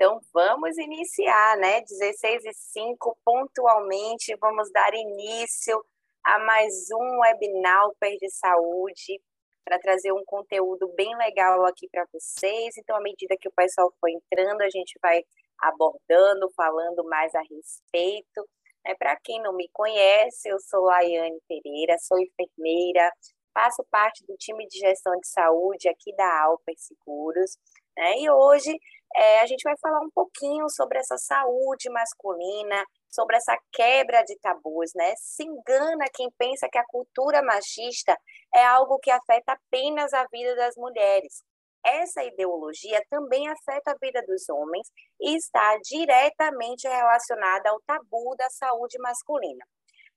[0.00, 1.82] Então vamos iniciar, né?
[1.82, 5.78] 16 e 5, pontualmente, vamos dar início
[6.24, 7.86] a mais um webinar
[8.18, 9.20] de saúde
[9.62, 12.78] para trazer um conteúdo bem legal aqui para vocês.
[12.78, 15.22] Então, à medida que o pessoal for entrando, a gente vai
[15.58, 18.48] abordando, falando mais a respeito.
[18.86, 23.12] É, para quem não me conhece, eu sou Laiane Pereira, sou enfermeira,
[23.52, 27.58] faço parte do time de gestão de saúde aqui da Alper Seguros.
[27.94, 28.20] Né?
[28.20, 28.74] E hoje
[29.16, 34.38] é, a gente vai falar um pouquinho sobre essa saúde masculina, sobre essa quebra de
[34.38, 35.14] tabus, né?
[35.16, 38.16] Se engana quem pensa que a cultura machista
[38.54, 41.42] é algo que afeta apenas a vida das mulheres.
[41.84, 44.86] Essa ideologia também afeta a vida dos homens
[45.20, 49.64] e está diretamente relacionada ao tabu da saúde masculina.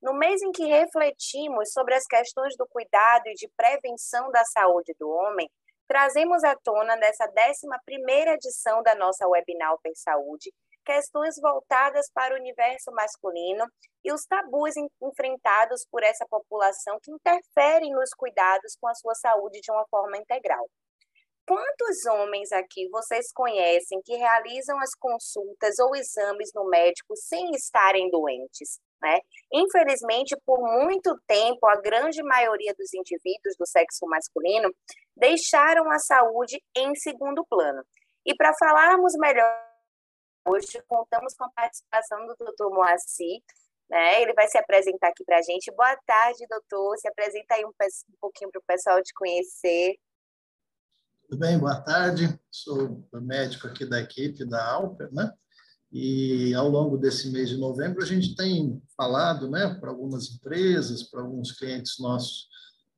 [0.01, 4.93] No mês em que refletimos sobre as questões do cuidado e de prevenção da saúde
[4.99, 5.49] do homem,
[5.87, 10.51] trazemos à tona nessa 11ª edição da nossa webinar Per Saúde
[10.83, 13.65] questões voltadas para o universo masculino
[14.03, 19.61] e os tabus enfrentados por essa população que interferem nos cuidados com a sua saúde
[19.61, 20.67] de uma forma integral.
[21.45, 28.09] Quantos homens aqui vocês conhecem que realizam as consultas ou exames no médico sem estarem
[28.09, 28.79] doentes?
[29.01, 29.19] Né?
[29.51, 34.73] Infelizmente, por muito tempo, a grande maioria dos indivíduos do sexo masculino
[35.17, 37.83] deixaram a saúde em segundo plano.
[38.25, 39.73] E para falarmos melhor
[40.47, 42.69] hoje, contamos com a participação do Dr.
[42.73, 43.41] Moacir,
[43.89, 44.21] né?
[44.21, 45.71] Ele vai se apresentar aqui para a gente.
[45.71, 46.97] Boa tarde, doutor.
[46.97, 49.97] Se apresenta aí um, um pouquinho para o pessoal te conhecer.
[51.33, 52.39] Tudo bem, boa tarde.
[52.51, 55.31] Sou médico aqui da equipe da Alper, né?
[55.91, 61.01] E ao longo desse mês de novembro a gente tem falado, né, para algumas empresas,
[61.01, 62.47] para alguns clientes nossos,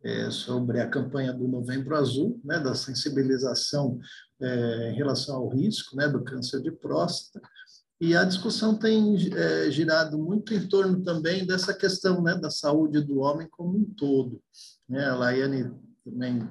[0.03, 4.02] é, sobre a campanha do Novembro Azul, né, da sensibilização
[4.42, 7.39] é, em relação ao risco, né, do câncer de próstata.
[8.02, 12.99] E a discussão tem é, girado muito em torno também dessa questão, né, da saúde
[12.99, 14.42] do homem como um todo.
[14.89, 15.05] Né?
[15.05, 15.71] A Laiane
[16.04, 16.45] também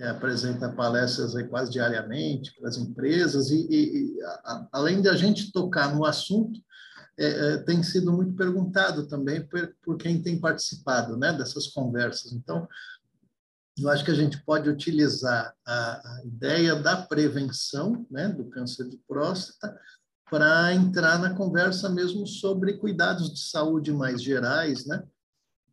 [0.00, 5.14] é, apresenta palestras quase diariamente para as empresas e, e, e a, além de a
[5.14, 6.58] gente tocar no assunto,
[7.18, 12.32] é, é, tem sido muito perguntado também por, por quem tem participado né, dessas conversas.
[12.32, 12.66] Então,
[13.78, 18.88] eu acho que a gente pode utilizar a, a ideia da prevenção né, do câncer
[18.88, 19.78] de próstata
[20.30, 25.02] para entrar na conversa mesmo sobre cuidados de saúde mais gerais, né,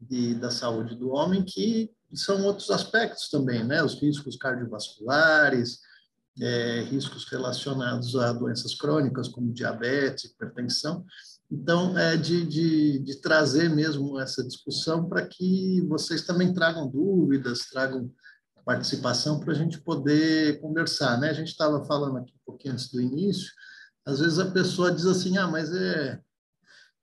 [0.02, 3.84] de, da saúde do homem, que são outros aspectos também, né?
[3.84, 5.80] Os riscos cardiovasculares,
[6.40, 11.06] é, riscos relacionados a doenças crônicas como diabetes, hipertensão.
[11.52, 17.70] Então, é de, de, de trazer mesmo essa discussão para que vocês também tragam dúvidas,
[17.70, 18.12] tragam
[18.68, 21.30] participação para a gente poder conversar, né?
[21.30, 23.50] A gente estava falando aqui um pouquinho antes do início,
[24.06, 26.20] às vezes a pessoa diz assim, ah, mas é,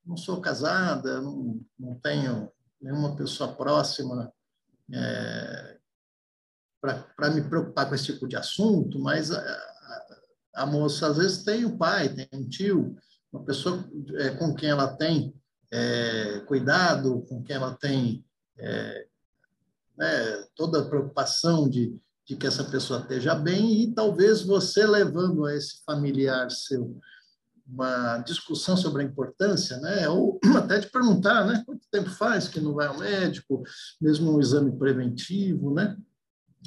[0.05, 4.31] não sou casada, não, não tenho nenhuma pessoa próxima
[4.93, 5.77] é,
[6.81, 10.17] para me preocupar com esse tipo de assunto, mas a, a,
[10.55, 12.95] a, moça às vezes tem um pai, tem um tio,
[13.31, 13.83] uma pessoa
[14.17, 15.33] é, com quem ela tem
[15.71, 18.23] é, cuidado, com quem ela tem
[18.57, 19.07] é,
[19.97, 25.45] né, toda a preocupação de, de que essa pessoa esteja bem, e talvez você levando
[25.45, 26.99] a esse familiar seu
[27.67, 30.07] uma discussão sobre a importância, né?
[30.07, 31.63] ou até de perguntar né?
[31.65, 33.63] quanto tempo faz que não vai ao médico,
[33.99, 35.73] mesmo um exame preventivo.
[35.73, 35.97] Né?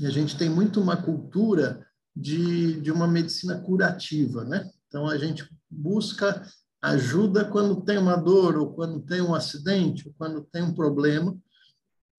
[0.00, 4.44] E a gente tem muito uma cultura de, de uma medicina curativa.
[4.44, 4.68] Né?
[4.88, 6.44] Então, a gente busca
[6.82, 11.36] ajuda quando tem uma dor, ou quando tem um acidente, ou quando tem um problema,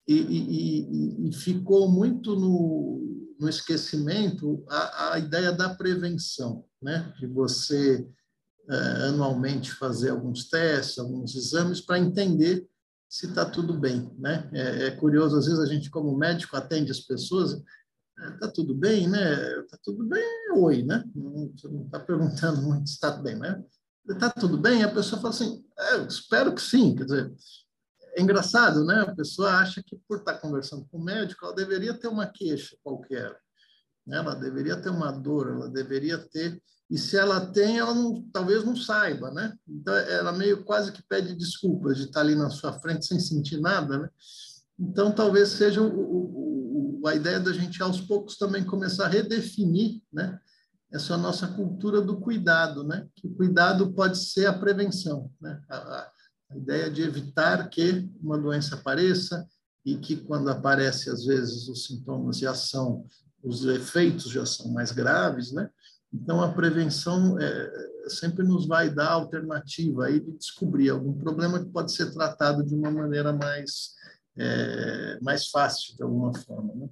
[0.07, 7.13] e, e, e ficou muito no, no esquecimento a, a ideia da prevenção, né?
[7.19, 8.07] de você
[9.07, 12.67] anualmente fazer alguns testes, alguns exames para entender
[13.09, 14.47] se está tudo bem, né?
[14.53, 17.53] É, é, curioso, às vezes a gente como médico atende as pessoas,
[18.33, 19.59] está é, tudo bem, né?
[19.61, 21.03] Está tudo bem, oi, né?
[21.15, 21.51] Não,
[21.85, 23.63] está perguntando muito se está bem, né?
[24.07, 24.83] Está tudo bem?
[24.83, 27.33] A pessoa fala assim, é, espero que sim, quer dizer,
[28.15, 29.01] é engraçado, né?
[29.01, 32.27] A pessoa acha que por estar tá conversando com o médico, ela deveria ter uma
[32.27, 33.35] queixa qualquer,
[34.05, 34.17] né?
[34.17, 38.63] ela deveria ter uma dor, ela deveria ter e se ela tem, ela não, talvez
[38.63, 39.55] não saiba, né?
[39.67, 43.61] Então, ela meio quase que pede desculpas de estar ali na sua frente sem sentir
[43.61, 44.09] nada, né?
[44.77, 50.01] Então, talvez seja o, o, a ideia da gente, aos poucos, também começar a redefinir,
[50.11, 50.39] né?
[50.91, 53.07] Essa nossa cultura do cuidado, né?
[53.13, 55.61] Que o cuidado pode ser a prevenção, né?
[55.69, 56.11] A, a,
[56.49, 59.47] a ideia de evitar que uma doença apareça
[59.85, 63.05] e que, quando aparece, às vezes, os sintomas já são,
[63.43, 65.69] os efeitos já são mais graves, né?
[66.11, 71.71] Então, a prevenção é, sempre nos vai dar alternativa aí de descobrir algum problema que
[71.71, 73.95] pode ser tratado de uma maneira mais,
[74.35, 76.73] é, mais fácil, de alguma forma.
[76.73, 76.89] Né?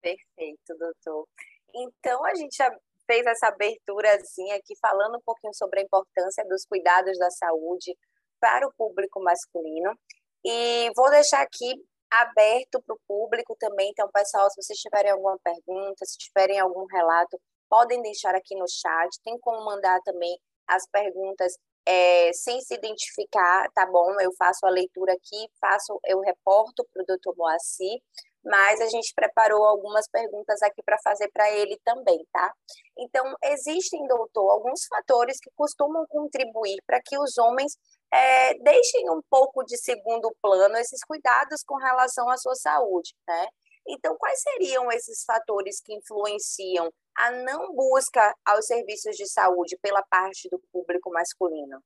[0.00, 1.26] Perfeito, doutor.
[1.74, 2.70] Então, a gente já
[3.06, 7.96] fez essa aberturazinha aqui, falando um pouquinho sobre a importância dos cuidados da saúde
[8.40, 9.98] para o público masculino.
[10.44, 11.74] E vou deixar aqui
[12.08, 13.90] aberto para o público também.
[13.90, 17.40] Então, pessoal, se vocês tiverem alguma pergunta, se tiverem algum relato,
[17.70, 19.08] podem deixar aqui no chat.
[19.24, 20.36] Tem como mandar também
[20.66, 21.54] as perguntas
[21.86, 24.20] é, sem se identificar, tá bom?
[24.20, 27.98] Eu faço a leitura aqui, faço, eu reporto para o doutor Moacir,
[28.44, 32.52] mas a gente preparou algumas perguntas aqui para fazer para ele também, tá?
[32.98, 37.76] Então, existem, doutor, alguns fatores que costumam contribuir para que os homens
[38.12, 43.46] é, deixem um pouco de segundo plano esses cuidados com relação à sua saúde, né?
[43.88, 46.90] Então, quais seriam esses fatores que influenciam
[47.20, 51.82] a não busca aos serviços de saúde pela parte do público masculino?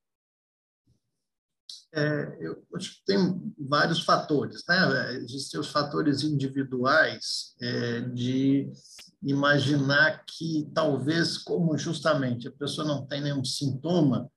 [1.93, 5.13] É, eu acho que tem vários fatores, né?
[5.15, 8.69] Existem os fatores individuais é, de
[9.23, 14.29] imaginar que talvez, como justamente a pessoa não tem nenhum sintoma,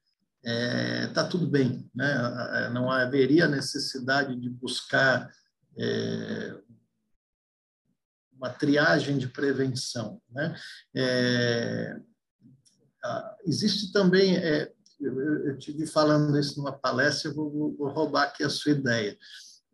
[0.45, 2.71] é, tá tudo bem, né?
[2.73, 5.29] Não haveria necessidade de buscar
[5.77, 6.55] é,
[8.38, 10.20] uma triagem de prevenção.
[10.31, 10.56] Né?
[10.96, 11.96] É,
[13.44, 18.44] existe também, é, eu, eu tive falando isso numa palestra, eu vou, vou roubar aqui
[18.44, 19.19] a sua ideia.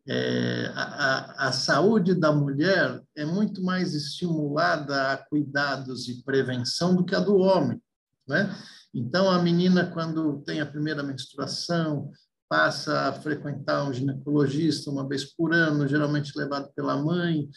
[0.06, 7.06] É, a, a, saúde da mulher é muito mais estimulada a cuidados e prevenção do
[7.06, 7.81] que a do homem,
[8.28, 8.55] né?
[8.93, 12.12] Então, a menina, quando tem a primeira menstruação,
[12.49, 17.49] passa a frequentar um ginecologista uma vez por ano, geralmente levado pela mãe,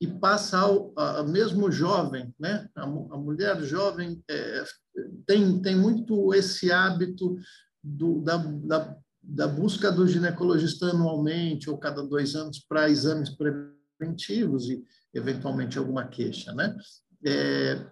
[0.00, 2.68] e passa ao a, mesmo jovem, né?
[2.74, 4.64] A, a mulher jovem é,
[5.26, 7.36] tem tem muito esse hábito
[7.82, 14.68] do, da, da, da busca do ginecologista anualmente ou cada dois anos para exames preventivos
[14.68, 16.76] e eventualmente alguma queixa, né?
[17.24, 17.84] É,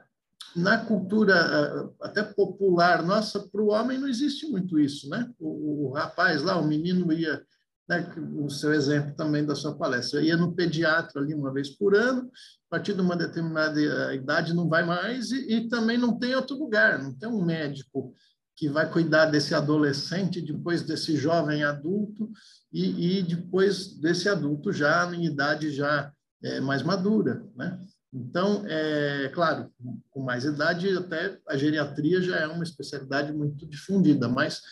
[0.54, 5.30] na cultura até popular nossa, para o homem não existe muito isso, né?
[5.38, 7.42] O, o rapaz lá, o menino ia
[7.88, 10.20] né, o seu exemplo também da sua palestra.
[10.20, 14.54] Eu ia no pediatra ali uma vez por ano, a partir de uma determinada idade
[14.54, 18.12] não vai mais, e, e também não tem outro lugar, não tem um médico
[18.56, 22.30] que vai cuidar desse adolescente, depois desse jovem adulto,
[22.72, 26.10] e, e depois desse adulto já em idade já
[26.42, 27.78] é, mais madura, né?
[28.12, 29.70] Então, é claro,
[30.10, 34.62] com mais idade, até a geriatria já é uma especialidade muito difundida, mas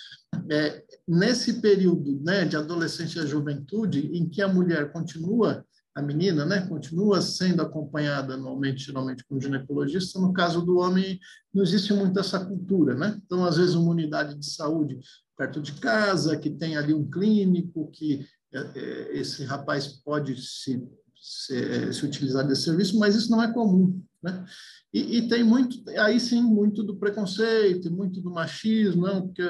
[0.51, 5.65] é, nesse período né, de adolescência e juventude, em que a mulher continua,
[5.95, 11.19] a menina, né, continua sendo acompanhada anualmente, geralmente com ginecologista, no caso do homem,
[11.53, 13.21] não existe muito essa cultura, né?
[13.25, 14.99] Então, às vezes, uma unidade de saúde
[15.37, 20.83] perto de casa, que tem ali um clínico, que é, é, esse rapaz pode se
[21.25, 24.45] se, se utilizar desse serviço, mas isso não é comum, né?
[24.91, 29.43] E, e, tem muito, aí sim, muito do preconceito, muito do machismo, não, porque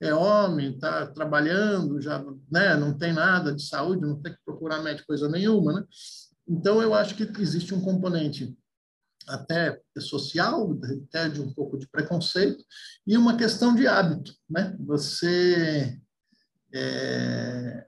[0.00, 4.82] é homem, está trabalhando, já né, não tem nada de saúde, não tem que procurar
[4.82, 5.84] médico coisa nenhuma, né?
[6.48, 8.56] Então, eu acho que existe um componente
[9.28, 10.76] até social,
[11.08, 12.64] até de um pouco de preconceito,
[13.06, 14.74] e uma questão de hábito, né?
[14.80, 16.00] Você
[16.74, 17.86] é,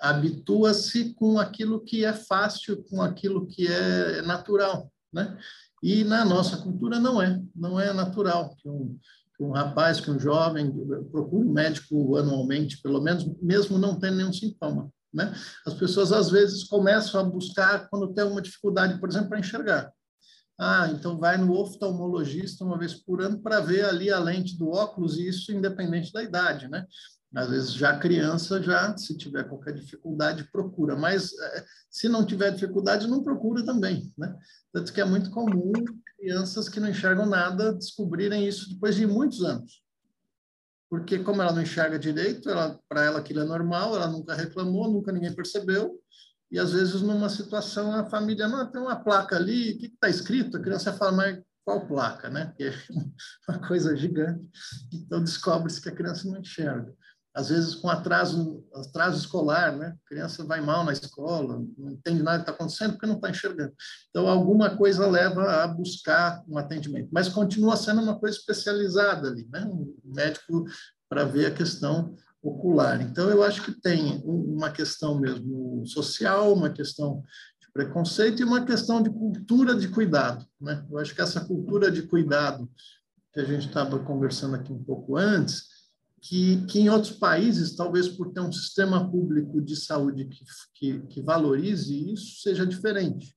[0.00, 5.38] habitua-se com aquilo que é fácil, com aquilo que é natural, né?
[5.82, 8.98] E na nossa cultura não é, não é natural que um,
[9.36, 10.70] que um rapaz, que um jovem
[11.10, 15.34] procure um médico anualmente, pelo menos, mesmo não tendo nenhum sintoma, né?
[15.66, 19.92] As pessoas às vezes começam a buscar quando tem uma dificuldade, por exemplo, para enxergar.
[20.58, 24.68] Ah, então vai no oftalmologista uma vez por ano para ver ali a lente do
[24.68, 26.86] óculos, e isso independente da idade, né?
[27.34, 30.96] Às vezes já criança, já se tiver qualquer dificuldade, procura.
[30.96, 34.36] Mas é, se não tiver dificuldade, não procura também, né?
[34.72, 35.72] Tanto que é muito comum
[36.18, 39.82] crianças que não enxergam nada descobrirem isso depois de muitos anos.
[40.90, 42.50] Porque como ela não enxerga direito,
[42.88, 46.00] para ela aquilo é normal, ela nunca reclamou, nunca ninguém percebeu.
[46.50, 50.08] E às vezes numa situação a família não tem uma placa ali, o que está
[50.08, 50.56] escrito?
[50.56, 52.52] A criança fala, mas qual placa, né?
[52.58, 52.74] Que é
[53.48, 54.50] uma coisa gigante.
[54.92, 56.92] Então descobre-se que a criança não enxerga
[57.40, 59.96] às vezes com atraso, atraso escolar, né?
[60.04, 63.30] A criança vai mal na escola, não entende nada que está acontecendo porque não está
[63.30, 63.72] enxergando.
[64.10, 69.48] Então, alguma coisa leva a buscar um atendimento, mas continua sendo uma coisa especializada ali,
[69.50, 69.64] né?
[69.64, 70.64] Um médico
[71.08, 73.00] para ver a questão ocular.
[73.00, 77.22] Então, eu acho que tem uma questão mesmo social, uma questão
[77.60, 80.46] de preconceito e uma questão de cultura de cuidado.
[80.60, 80.84] Né?
[80.90, 82.70] Eu acho que essa cultura de cuidado
[83.32, 85.79] que a gente estava conversando aqui um pouco antes,
[86.20, 91.00] que, que em outros países, talvez por ter um sistema público de saúde que, que,
[91.06, 93.34] que valorize isso, seja diferente.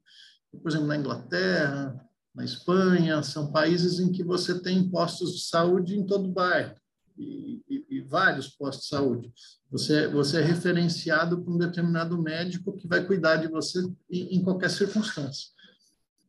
[0.62, 1.96] Por exemplo, na Inglaterra,
[2.36, 6.76] na Espanha, são países em que você tem postos de saúde em todo bairro
[7.18, 9.34] e, e, e, vários postos de saúde.
[9.72, 14.44] Você, você é referenciado por um determinado médico que vai cuidar de você em, em
[14.44, 15.50] qualquer circunstância.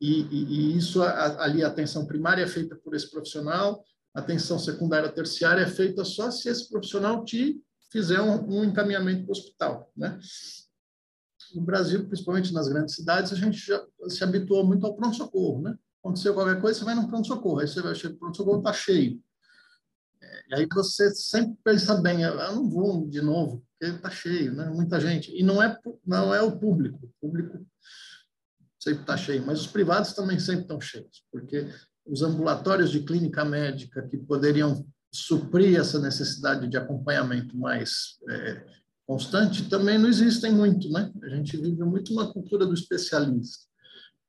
[0.00, 5.10] E, e, isso, ali, a atenção primária é feita por esse profissional, a atenção secundária
[5.10, 9.92] terciária é feita só se esse profissional te fizer um, um encaminhamento para o hospital,
[9.96, 10.18] né?
[11.54, 15.76] No Brasil, principalmente nas grandes cidades, a gente já se habituou muito ao pronto-socorro, né?
[16.00, 19.22] Aconteceu qualquer coisa, você vai no pronto-socorro, aí você vai chegar no pronto-socorro, está cheio.
[20.48, 24.68] E aí você sempre pensa bem, eu não vou de novo, porque está cheio, né?
[24.70, 25.30] Muita gente.
[25.36, 26.98] E não é, não é o público.
[27.02, 27.66] O público
[28.78, 31.68] sempre está cheio, mas os privados também sempre estão cheios, porque
[32.06, 38.66] os ambulatórios de clínica médica que poderiam suprir essa necessidade de acompanhamento mais é,
[39.06, 41.12] constante também não existem muito, né?
[41.22, 43.64] A gente vive muito uma cultura do especialista.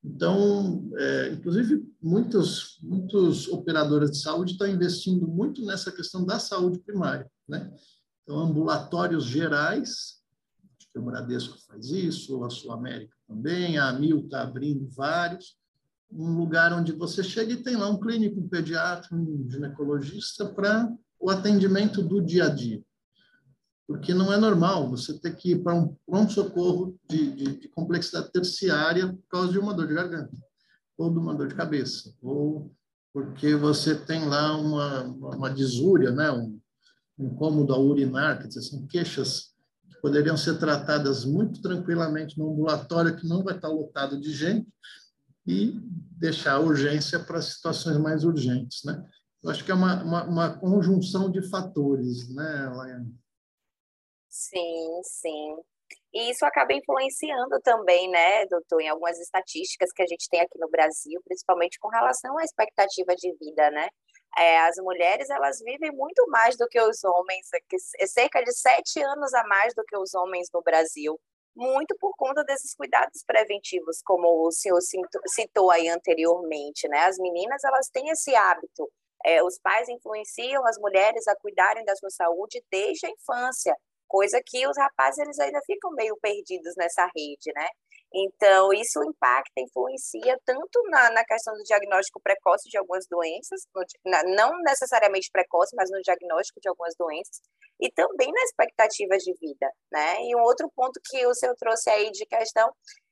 [0.03, 6.77] Então, é, inclusive, muitos, muitos operadores de saúde estão investindo muito nessa questão da saúde
[6.79, 7.29] primária.
[7.47, 7.73] Né?
[8.21, 10.21] Então, ambulatórios gerais,
[10.77, 15.57] acho que o Bradesco faz isso, a Sul América também, a AMIL está abrindo vários,
[16.17, 20.91] um lugar onde você chega e tem lá um clínico, um pediatra, um ginecologista para
[21.19, 22.81] o atendimento do dia a dia
[23.87, 28.31] porque não é normal você ter que ir para um pronto-socorro de, de, de, complexidade
[28.31, 30.35] terciária por causa de uma dor de garganta,
[30.97, 32.73] ou de uma dor de cabeça, ou
[33.13, 36.31] porque você tem lá uma, uma disúria, né?
[36.31, 36.59] um,
[37.17, 39.53] incômodo ao urinar, quer dizer, são queixas
[39.89, 44.67] que poderiam ser tratadas muito tranquilamente no ambulatório que não vai estar lotado de gente
[45.45, 45.73] e
[46.17, 49.03] deixar a urgência para situações mais urgentes, né?
[49.43, 53.13] Eu acho que é uma, uma, uma conjunção de fatores, né, Laiane?
[54.27, 55.57] Sim, sim.
[56.11, 60.57] E isso acaba influenciando também, né, doutor, em algumas estatísticas que a gente tem aqui
[60.57, 63.87] no Brasil, principalmente com relação à expectativa de vida, né?
[64.37, 67.47] É, as mulheres, elas vivem muito mais do que os homens,
[67.99, 71.19] é cerca de sete anos a mais do que os homens no Brasil,
[71.55, 74.79] muito por conta desses cuidados preventivos, como o senhor
[75.27, 76.99] citou aí anteriormente, né?
[77.05, 78.91] As meninas, elas têm esse hábito,
[79.25, 83.75] é, os pais influenciam as mulheres a cuidarem da sua saúde desde a infância,
[84.07, 87.67] coisa que os rapazes eles ainda ficam meio perdidos nessa rede, né?
[88.17, 93.83] Então, isso impacta, influencia tanto na, na questão do diagnóstico precoce de algumas doenças, no,
[94.05, 97.41] na, não necessariamente precoce, mas no diagnóstico de algumas doenças,
[97.77, 100.21] e também na expectativa de vida, né?
[100.21, 102.71] E um outro ponto que o senhor trouxe aí de questão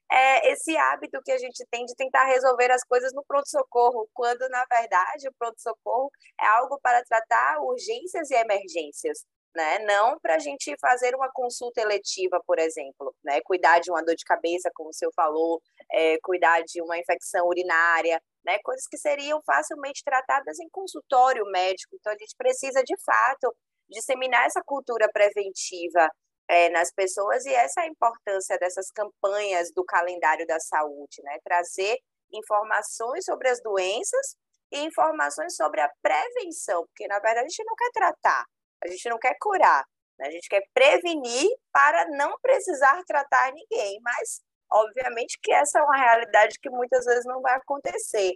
[0.10, 4.48] é esse hábito que a gente tem de tentar resolver as coisas no pronto-socorro, quando,
[4.48, 9.80] na verdade, o pronto-socorro é algo para tratar urgências e emergências né?
[9.80, 13.42] Não para a gente fazer uma consulta eletiva, por exemplo, né?
[13.42, 17.48] Cuidar de uma dor de cabeça, como o senhor falou, é, cuidar de uma infecção
[17.48, 18.60] urinária, né?
[18.64, 21.96] Coisas que seriam facilmente tratadas em consultório médico.
[21.96, 23.56] Então, a gente precisa, de fato,
[23.90, 26.10] disseminar essa cultura preventiva
[26.48, 31.38] é, nas pessoas e essa é a importância dessas campanhas do calendário da saúde, né?
[31.44, 31.98] Trazer
[32.32, 34.36] informações sobre as doenças
[34.72, 38.46] e informações sobre a prevenção, porque na verdade a gente não quer tratar,
[38.84, 39.86] a gente não quer curar,
[40.20, 40.28] né?
[40.28, 45.98] a gente quer prevenir para não precisar tratar ninguém, mas obviamente que essa é uma
[45.98, 48.34] realidade que muitas vezes não vai acontecer.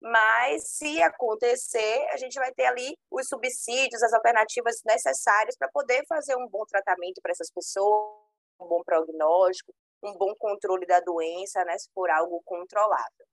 [0.00, 6.04] Mas se acontecer, a gente vai ter ali os subsídios, as alternativas necessárias para poder
[6.06, 8.16] fazer um bom tratamento para essas pessoas,
[8.60, 9.74] um bom prognóstico,
[10.04, 13.24] um bom controle da doença, né, se for algo controlado.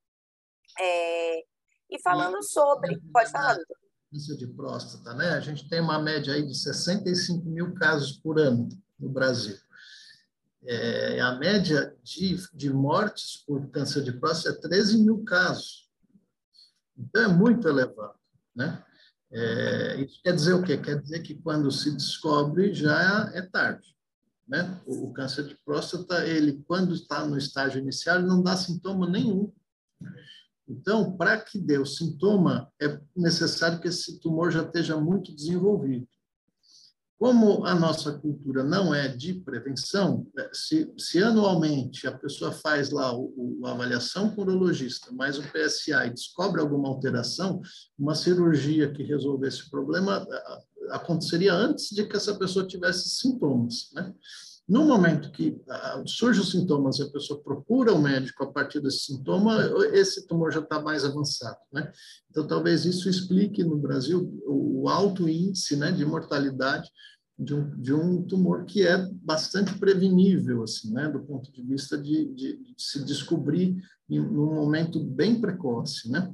[0.80, 1.44] É,
[1.92, 3.00] e falando sobre.
[3.14, 3.85] Pode falar, doutor
[4.16, 5.32] câncer de próstata, né?
[5.32, 9.58] A gente tem uma média aí de 65 mil casos por ano no Brasil.
[10.64, 15.90] É, a média de, de mortes por câncer de próstata é 13 mil casos.
[16.98, 18.18] Então, é muito elevado,
[18.56, 18.82] né?
[19.32, 20.78] É, isso quer dizer o quê?
[20.78, 23.94] Quer dizer que quando se descobre já é tarde.
[24.48, 24.80] Né?
[24.86, 29.52] O, o câncer de próstata, ele quando está no estágio inicial, não dá sintoma nenhum.
[30.68, 36.08] Então, para que dê o sintoma, é necessário que esse tumor já esteja muito desenvolvido.
[37.18, 42.90] Como a nossa cultura não é de prevenção, é, se, se anualmente a pessoa faz
[42.90, 47.62] lá o, o, a avaliação com o urologista, mais o PSA e descobre alguma alteração,
[47.98, 50.28] uma cirurgia que resolvesse o problema
[50.90, 54.14] aconteceria antes de que essa pessoa tivesse sintomas, né?
[54.68, 58.80] No momento que ah, surgem os sintomas e a pessoa procura o médico a partir
[58.80, 59.58] desse sintoma,
[59.94, 61.92] esse tumor já está mais avançado, né?
[62.32, 66.90] Então, talvez isso explique no Brasil o alto índice né, de mortalidade
[67.38, 71.98] de um, de um tumor que é bastante prevenível, assim, né, do ponto de vista
[71.98, 73.76] de, de, de se descobrir
[74.10, 76.32] em um momento bem precoce, né?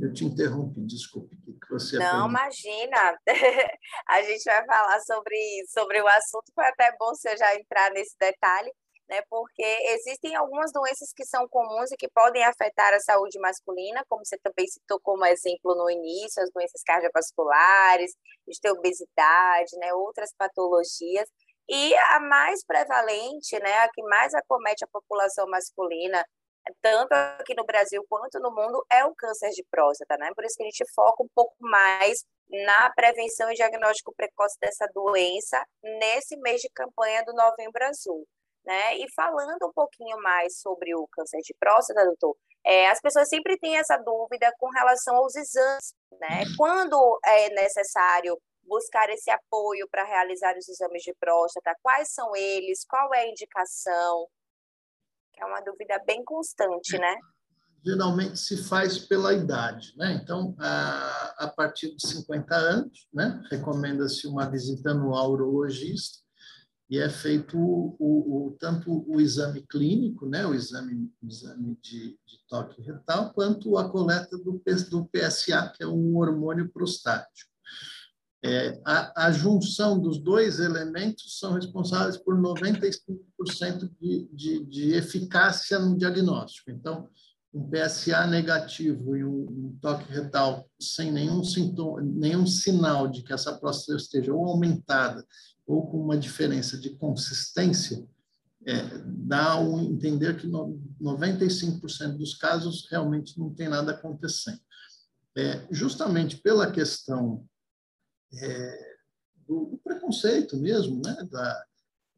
[0.00, 3.18] Eu te interrompi, desculpe, que você Não, imagina.
[4.08, 8.14] A gente vai falar sobre, sobre o assunto, foi até bom você já entrar nesse
[8.20, 8.70] detalhe,
[9.08, 9.22] né?
[9.28, 14.24] Porque existem algumas doenças que são comuns e que podem afetar a saúde masculina, como
[14.24, 18.12] você também citou como exemplo no início, as doenças cardiovasculares,
[18.46, 19.92] de obesidade, né?
[19.94, 21.28] Outras patologias.
[21.68, 26.24] E a mais prevalente, né, a que mais acomete a população masculina,
[26.80, 30.30] tanto aqui no Brasil quanto no mundo, é o câncer de próstata, né?
[30.34, 34.86] Por isso que a gente foca um pouco mais na prevenção e diagnóstico precoce dessa
[34.94, 38.26] doença nesse mês de campanha do Novembro Azul.
[38.66, 38.98] Né?
[38.98, 43.56] E falando um pouquinho mais sobre o câncer de próstata, doutor, é, as pessoas sempre
[43.58, 46.42] têm essa dúvida com relação aos exames, né?
[46.56, 52.84] Quando é necessário buscar esse apoio para realizar os exames de próstata, quais são eles,
[52.88, 54.26] qual é a indicação?
[55.38, 57.16] É uma dúvida bem constante, né?
[57.84, 60.18] Geralmente se faz pela idade, né?
[60.20, 63.40] Então, a, a partir de 50 anos, né?
[63.48, 66.25] Recomenda-se uma visita no urologista
[66.88, 72.10] e é feito o, o, tanto o exame clínico, né, o exame, o exame de,
[72.10, 77.50] de, toque retal, quanto a coleta do, do PSA, que é um hormônio prostático.
[78.44, 85.80] É, a, a, junção dos dois elementos são responsáveis por 95% de, de, de eficácia
[85.80, 86.70] no diagnóstico.
[86.70, 87.08] Então,
[87.56, 93.56] um PSA negativo e um, toque retal sem nenhum sintoma, nenhum sinal de que essa
[93.56, 95.24] próstata esteja ou aumentada
[95.66, 98.06] ou com uma diferença de consistência,
[98.66, 104.60] é, dá um entender que no, 95% dos casos realmente não tem nada acontecendo.
[105.36, 107.44] É, justamente pela questão
[108.34, 108.96] é,
[109.46, 111.64] do, do, preconceito mesmo, né, da,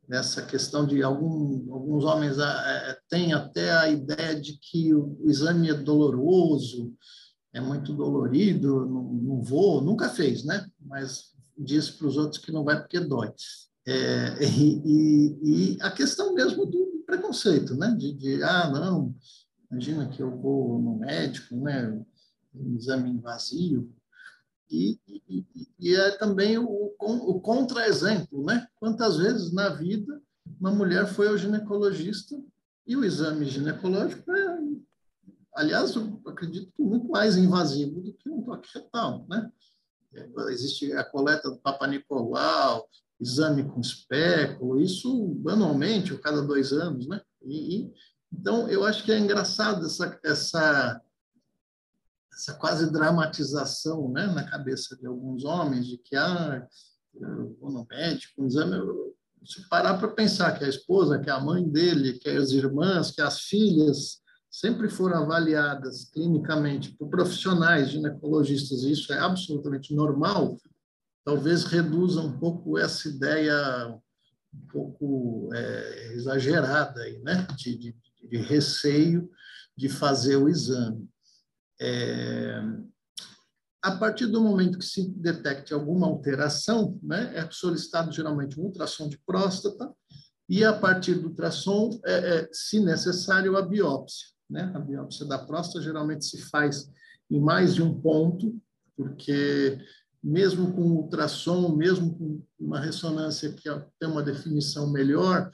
[0.09, 5.29] dessa questão de algum, alguns homens é, têm até a ideia de que o, o
[5.29, 6.95] exame é doloroso,
[7.53, 10.67] é muito dolorido, não, não vou, nunca fez, né?
[10.81, 13.33] Mas diz para os outros que não vai porque dói.
[13.87, 17.95] É, e, e, e, a questão mesmo do preconceito, né?
[17.99, 19.15] De, de, ah, não,
[19.71, 22.03] imagina que eu vou no médico, né?
[22.55, 23.93] Um exame invasivo.
[24.71, 25.45] E, e,
[25.79, 28.67] e é também o, o contra-exemplo, né?
[28.77, 30.21] Quantas vezes na vida
[30.61, 32.39] uma mulher foi ao ginecologista
[32.87, 34.59] e o exame ginecológico é,
[35.55, 39.51] aliás, eu acredito que muito mais invasivo do que um toque retal, né?
[40.51, 42.89] existe a coleta do Papa Nicolau,
[43.21, 47.21] exame com espéculo, isso anualmente, ou cada dois anos, né?
[47.45, 47.91] E,
[48.33, 51.01] então, eu acho que é engraçado essa, essa,
[52.39, 56.65] essa quase dramatização né, na cabeça de alguns homens de que, ah,
[57.61, 58.77] vou no médico, um exame,
[59.45, 63.21] se parar para pensar que a esposa, que a mãe dele, que as irmãs, que
[63.21, 70.57] as filhas sempre foram avaliadas clinicamente por profissionais ginecologistas, e isso é absolutamente normal,
[71.25, 73.55] talvez reduza um pouco essa ideia
[74.55, 77.47] um pouco é, exagerada aí, né?
[77.57, 77.97] De, de,
[78.31, 79.29] de, receio
[79.77, 81.07] de fazer o exame.
[81.81, 82.63] É,
[83.83, 89.09] a partir do momento que se detecte alguma alteração, né, é solicitado geralmente um ultrassom
[89.09, 89.93] de próstata
[90.49, 94.29] e, a partir do ultrassom, é, é, se necessário, a biópsia.
[94.51, 94.73] Né?
[94.75, 96.91] A biópsia da próstata geralmente se faz
[97.31, 98.59] em mais de um ponto,
[98.97, 99.79] porque
[100.23, 103.69] mesmo com ultrassom, mesmo com uma ressonância que
[104.01, 105.51] tem uma definição melhor,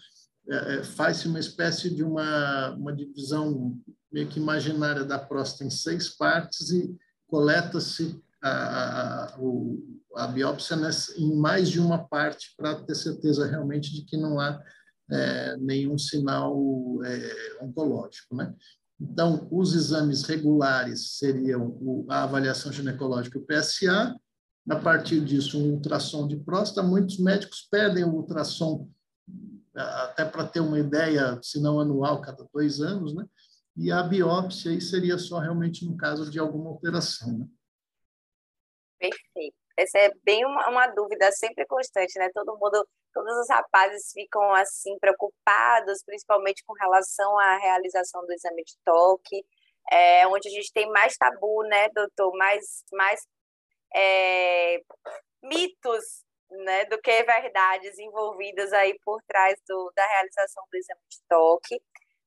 [0.48, 3.78] é, é, faz-se uma espécie de uma, uma divisão
[4.14, 6.96] meio que imaginária da próstata em seis partes e
[7.26, 9.38] coleta-se a, a,
[10.14, 14.38] a, biópsia nessa, em mais de uma parte para ter certeza realmente de que não
[14.38, 14.62] há
[15.10, 16.56] é, nenhum sinal
[17.04, 18.36] é, oncológico.
[18.36, 18.54] Né?
[19.00, 24.14] Então, os exames regulares seriam a avaliação ginecológica e o PSA.
[24.70, 26.86] A partir disso, um ultrassom de próstata.
[26.86, 28.88] Muitos médicos pedem o ultrassom
[29.74, 33.26] até para ter uma ideia, se não anual, cada dois anos, né?
[33.76, 37.46] E a biópsia aí seria só realmente no caso de alguma alteração, né?
[38.98, 39.56] Perfeito.
[39.76, 42.30] Essa é bem uma, uma dúvida sempre constante, né?
[42.32, 48.64] Todo mundo todos os rapazes ficam assim preocupados, principalmente com relação à realização do exame
[48.64, 49.46] de toque,
[49.90, 53.20] é, onde a gente tem mais tabu, né, doutor, mais, mais
[53.94, 54.80] é,
[55.42, 61.18] mitos né, do que verdades envolvidas aí por trás do, da realização do exame de
[61.28, 61.82] toque,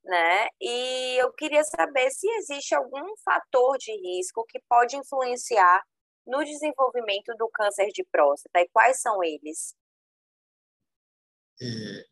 [0.08, 0.48] né?
[0.60, 5.84] E eu queria saber se existe algum fator de risco que pode influenciar
[6.26, 9.76] no desenvolvimento do câncer de próstata e quais são eles?
[11.62, 12.06] É,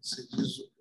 [0.00, 0.72] você diz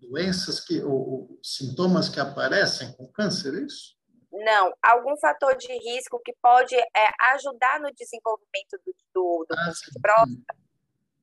[0.00, 3.96] doenças que ou, sintomas que aparecem com câncer, é isso?
[4.32, 9.66] Não, algum fator de risco que pode é, ajudar no desenvolvimento do, do, do ah,
[9.66, 10.61] câncer de próstata?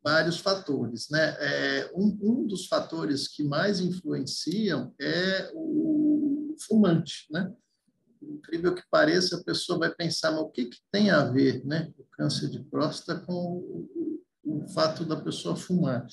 [0.04, 1.36] Vários fatores, né?
[1.40, 7.54] É, um, um dos fatores que mais influenciam é o fumante, né?
[8.22, 11.92] incrível que pareça, a pessoa vai pensar, mas o que, que tem a ver né,
[11.98, 16.06] o câncer de próstata com o, o fato da pessoa fumar?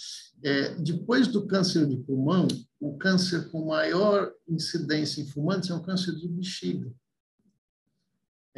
[0.42, 2.46] É, depois do câncer de pulmão,
[2.80, 6.92] o câncer com maior incidência em fumantes é o câncer de bexiga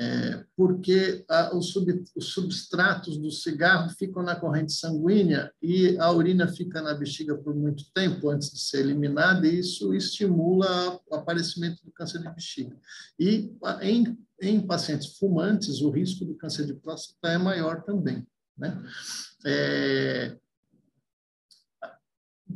[0.00, 6.12] é, porque a, os, sub, os, substratos do cigarro ficam na corrente sanguínea e a
[6.12, 11.16] urina fica na bexiga por muito tempo antes de ser eliminada, e isso estimula o
[11.16, 12.76] aparecimento do câncer de bexiga.
[13.18, 18.24] E em, em pacientes fumantes, o risco do câncer de próstata é maior também.
[18.56, 18.80] Né?
[19.44, 20.36] É,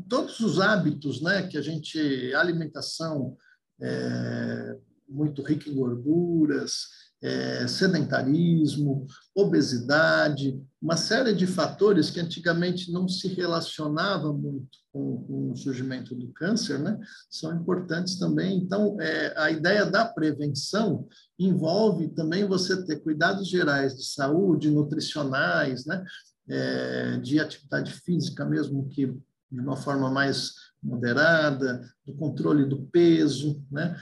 [0.08, 3.36] todos os hábitos né, que a gente, alimentação
[3.80, 4.78] é,
[5.08, 13.28] muito rica em gorduras, é, sedentarismo, obesidade, uma série de fatores que antigamente não se
[13.28, 16.98] relacionavam muito com, com o surgimento do câncer, né,
[17.30, 18.58] são importantes também.
[18.58, 21.06] Então, é, a ideia da prevenção
[21.38, 26.04] envolve também você ter cuidados gerais de saúde, nutricionais, né,
[26.48, 33.62] é, de atividade física mesmo que de uma forma mais moderada, do controle do peso,
[33.70, 33.96] né?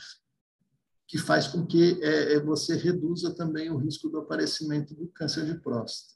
[1.10, 5.44] Que faz com que é, é, você reduza também o risco do aparecimento do câncer
[5.44, 6.14] de próstata.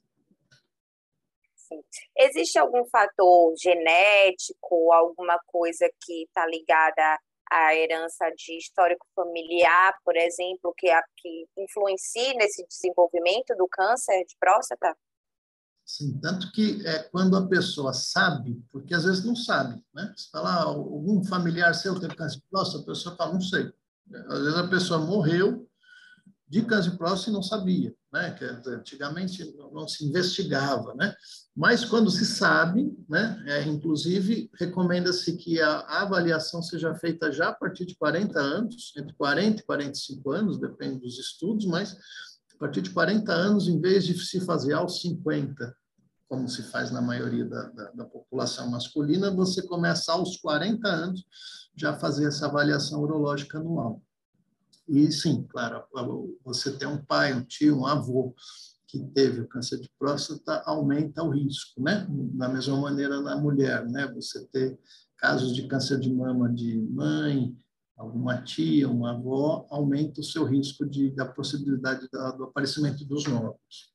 [1.53, 1.83] Sim.
[2.17, 7.19] Existe algum fator genético, alguma coisa que está ligada
[7.51, 14.37] à herança de histórico familiar, por exemplo, que, que influencie nesse desenvolvimento do câncer de
[14.39, 14.95] próstata?
[15.83, 20.13] Sim, tanto que é, quando a pessoa sabe, porque às vezes não sabe, né?
[20.15, 23.73] Você fala, ah, algum familiar seu teve câncer de próstata, a pessoa fala, não sei.
[24.27, 25.67] Às vezes a pessoa morreu
[26.47, 28.31] de câncer próstata e não sabia, né?
[28.31, 31.13] Que antigamente não se investigava, né?
[31.55, 33.43] Mas quando se sabe, né?
[33.47, 39.13] É, inclusive recomenda-se que a, avaliação seja feita já a partir de 40 anos, entre
[39.15, 41.97] 40 e 45 anos, depende dos estudos, mas
[42.53, 45.75] a partir de 40 anos, em vez de se fazer aos 50,
[46.29, 51.25] como se faz na maioria da, da, da população masculina, você começa aos 40 anos
[51.75, 54.01] já fazer essa avaliação urológica anual.
[54.87, 55.83] E sim, claro,
[56.43, 58.35] você tem um pai, um tio, um avô
[58.87, 62.05] que teve o câncer de próstata, aumenta o risco, né?
[62.09, 64.07] Da mesma maneira na mulher, né?
[64.13, 64.77] Você ter
[65.17, 67.57] casos de câncer de mama de mãe,
[67.97, 73.25] alguma tia, uma avó, aumenta o seu risco de, da possibilidade da, do aparecimento dos
[73.25, 73.93] nódulos.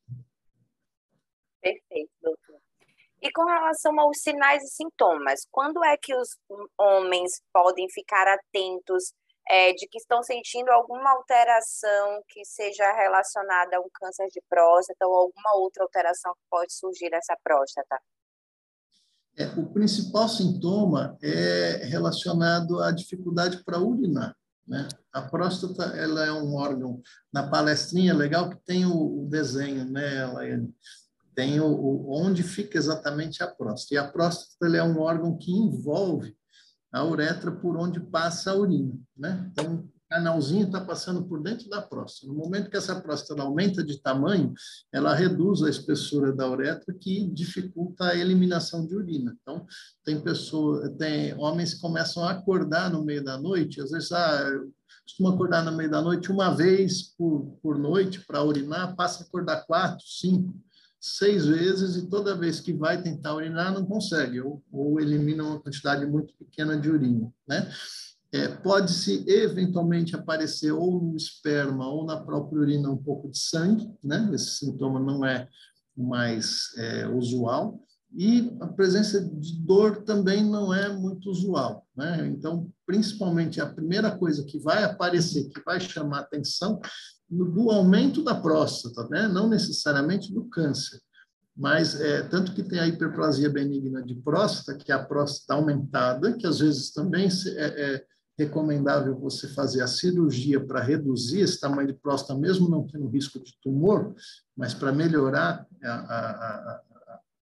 [3.21, 6.29] E com relação aos sinais e sintomas, quando é que os
[6.77, 9.13] homens podem ficar atentos
[9.47, 15.05] é, de que estão sentindo alguma alteração que seja relacionada a um câncer de próstata
[15.05, 17.99] ou alguma outra alteração que pode surgir nessa próstata?
[19.37, 24.35] É, o principal sintoma é relacionado à dificuldade para urinar.
[24.67, 24.87] Né?
[25.11, 30.25] A próstata ela é um órgão, na palestrinha, legal que tem o, o desenho, né,
[30.25, 30.73] Laiane?
[31.41, 33.95] Tem o, o, onde fica exatamente a próstata.
[33.95, 36.35] E a próstata é um órgão que envolve
[36.93, 38.93] a uretra por onde passa a urina.
[39.17, 39.49] Né?
[39.51, 42.31] Então, o canalzinho está passando por dentro da próstata.
[42.31, 44.53] No momento que essa próstata aumenta de tamanho,
[44.93, 49.35] ela reduz a espessura da uretra, que dificulta a eliminação de urina.
[49.41, 49.65] Então,
[50.05, 54.47] tem pessoas, tem homens que começam a acordar no meio da noite, às vezes, ah,
[55.05, 59.25] costuma acordar no meio da noite uma vez por, por noite para urinar, passa a
[59.25, 60.53] acordar quatro, cinco
[61.01, 65.59] seis vezes e toda vez que vai tentar urinar não consegue, ou, ou elimina uma
[65.59, 67.69] quantidade muito pequena de urina, né?
[68.33, 73.91] É, Pode-se eventualmente aparecer ou no esperma ou na própria urina um pouco de sangue,
[74.01, 74.29] né?
[74.31, 75.49] Esse sintoma não é
[75.97, 77.83] mais é, usual.
[78.13, 82.27] E a presença de dor também não é muito usual, né?
[82.27, 86.79] Então, principalmente a primeira coisa que vai aparecer, que vai chamar atenção,
[87.29, 89.27] do aumento da próstata, né?
[89.27, 90.99] não necessariamente do câncer.
[91.55, 96.33] Mas, é, tanto que tem a hiperplasia benigna de próstata, que é a próstata aumentada,
[96.33, 98.05] que às vezes também é, é,
[98.37, 103.39] recomendável você fazer a cirurgia para reduzir esse tamanho de próstata, mesmo não tendo risco
[103.39, 104.13] de tumor,
[104.55, 106.81] mas para melhorar a, a, a,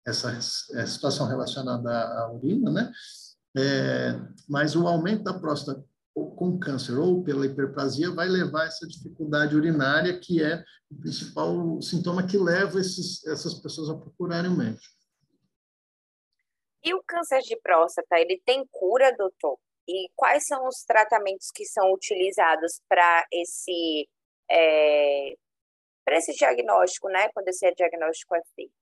[0.06, 2.92] essa situação relacionada à urina, né?
[3.58, 4.12] É,
[4.48, 5.82] mas o aumento da próstata
[6.14, 11.80] com câncer ou pela hiperplasia vai levar a essa dificuldade urinária, que é o principal
[11.82, 14.94] sintoma que leva esses, essas pessoas a procurarem o médico.
[16.82, 19.58] E o câncer de próstata, ele tem cura, doutor?
[19.88, 24.08] E quais são os tratamentos que são utilizados para esse,
[24.50, 25.34] é,
[26.10, 27.28] esse diagnóstico, né?
[27.34, 28.75] Quando esse diagnóstico é feito?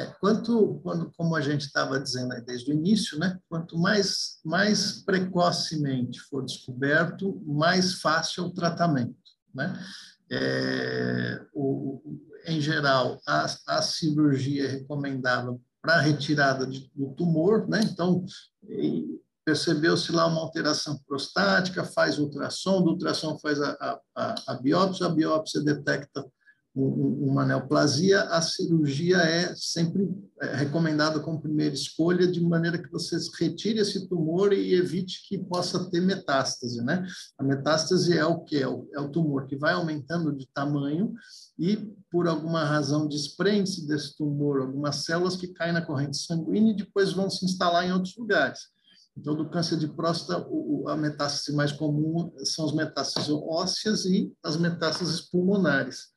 [0.00, 4.38] É, quanto, quando, como a gente estava dizendo aí desde o início, né, quanto mais,
[4.42, 9.14] mais precocemente for descoberto, mais fácil é o tratamento.
[9.54, 9.78] Né?
[10.30, 12.00] É, o,
[12.46, 17.80] em geral, a, a cirurgia é recomendável para retirada de, do tumor, né?
[17.82, 18.24] então
[19.44, 25.10] percebeu-se lá uma alteração prostática, faz ultrassom, do ultrassom faz a, a, a biópsia, a
[25.10, 26.24] biópsia detecta
[26.74, 30.08] uma neoplasia, a cirurgia é sempre
[30.40, 35.36] é, recomendada como primeira escolha, de maneira que você retire esse tumor e evite que
[35.36, 37.04] possa ter metástase, né?
[37.36, 38.56] A metástase é o que?
[38.56, 41.12] É o, é o tumor que vai aumentando de tamanho
[41.58, 41.76] e,
[42.10, 47.12] por alguma razão, desprende-se desse tumor algumas células que caem na corrente sanguínea e depois
[47.12, 48.60] vão se instalar em outros lugares.
[49.18, 50.48] Então, do câncer de próstata,
[50.86, 56.10] a metástase mais comum são as metástases ósseas e as metástases pulmonares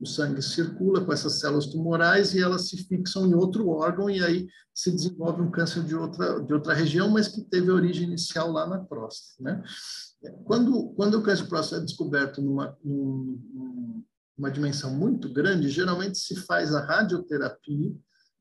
[0.00, 4.24] o sangue circula com essas células tumorais e elas se fixam em outro órgão e
[4.24, 8.50] aí se desenvolve um câncer de outra, de outra região, mas que teve origem inicial
[8.50, 9.42] lá na próstata.
[9.42, 9.62] Né?
[10.44, 16.34] Quando, quando o câncer de próstata é descoberto numa, numa dimensão muito grande, geralmente se
[16.34, 17.94] faz a radioterapia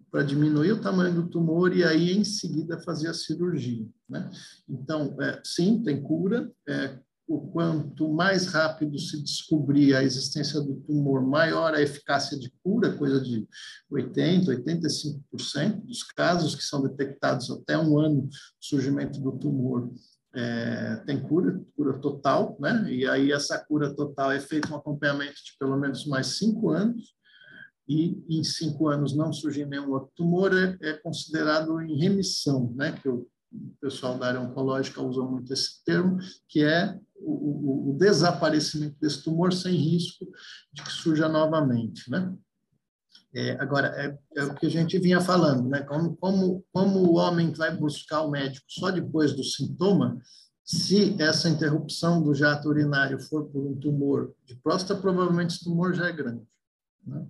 [0.10, 3.86] para diminuir o tamanho do tumor e aí em seguida fazer a cirurgia.
[4.08, 4.32] Né?
[4.68, 6.50] Então, é, sim, tem cura.
[6.68, 12.52] É, o quanto mais rápido se descobrir a existência do tumor, maior a eficácia de
[12.64, 13.48] cura, coisa de
[13.92, 19.92] 80, 85% dos casos que são detectados até um ano do surgimento do tumor
[20.34, 22.92] é, tem cura, cura total, né?
[22.92, 27.14] E aí essa cura total é feito um acompanhamento de pelo menos mais cinco anos,
[27.88, 32.92] e em cinco anos não surgir nenhum outro tumor, é, é considerado em remissão, né?
[32.92, 33.10] Que
[33.52, 39.24] o pessoal da área oncológica usa muito esse termo, que é o, o, desaparecimento desse
[39.24, 40.26] tumor sem risco
[40.72, 42.34] de que surja novamente, né?
[43.34, 45.82] É, agora, é, é, o que a gente vinha falando, né?
[45.82, 50.20] Como, como, como o homem vai buscar o médico só depois do sintoma,
[50.64, 55.94] se essa interrupção do jato urinário for por um tumor de próstata, provavelmente esse tumor
[55.94, 56.44] já é grande.
[57.06, 57.26] Né?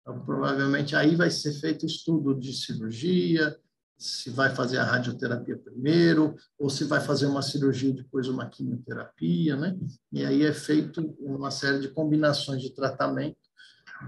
[0.00, 3.56] Então, provavelmente aí vai ser feito estudo de cirurgia,
[4.02, 9.56] se vai fazer a radioterapia primeiro, ou se vai fazer uma cirurgia depois uma quimioterapia,
[9.56, 9.78] né?
[10.12, 13.38] E aí é feito uma série de combinações de tratamento,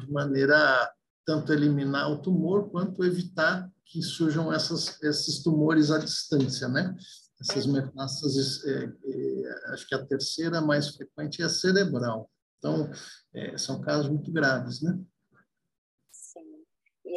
[0.01, 0.93] de maneira a
[1.25, 6.95] tanto eliminar o tumor, quanto evitar que surjam essas, esses tumores à distância, né?
[7.41, 12.31] Essas metástases, é, é, acho que a terceira mais frequente é a cerebral.
[12.59, 12.91] Então,
[13.33, 14.99] é, são casos muito graves, né?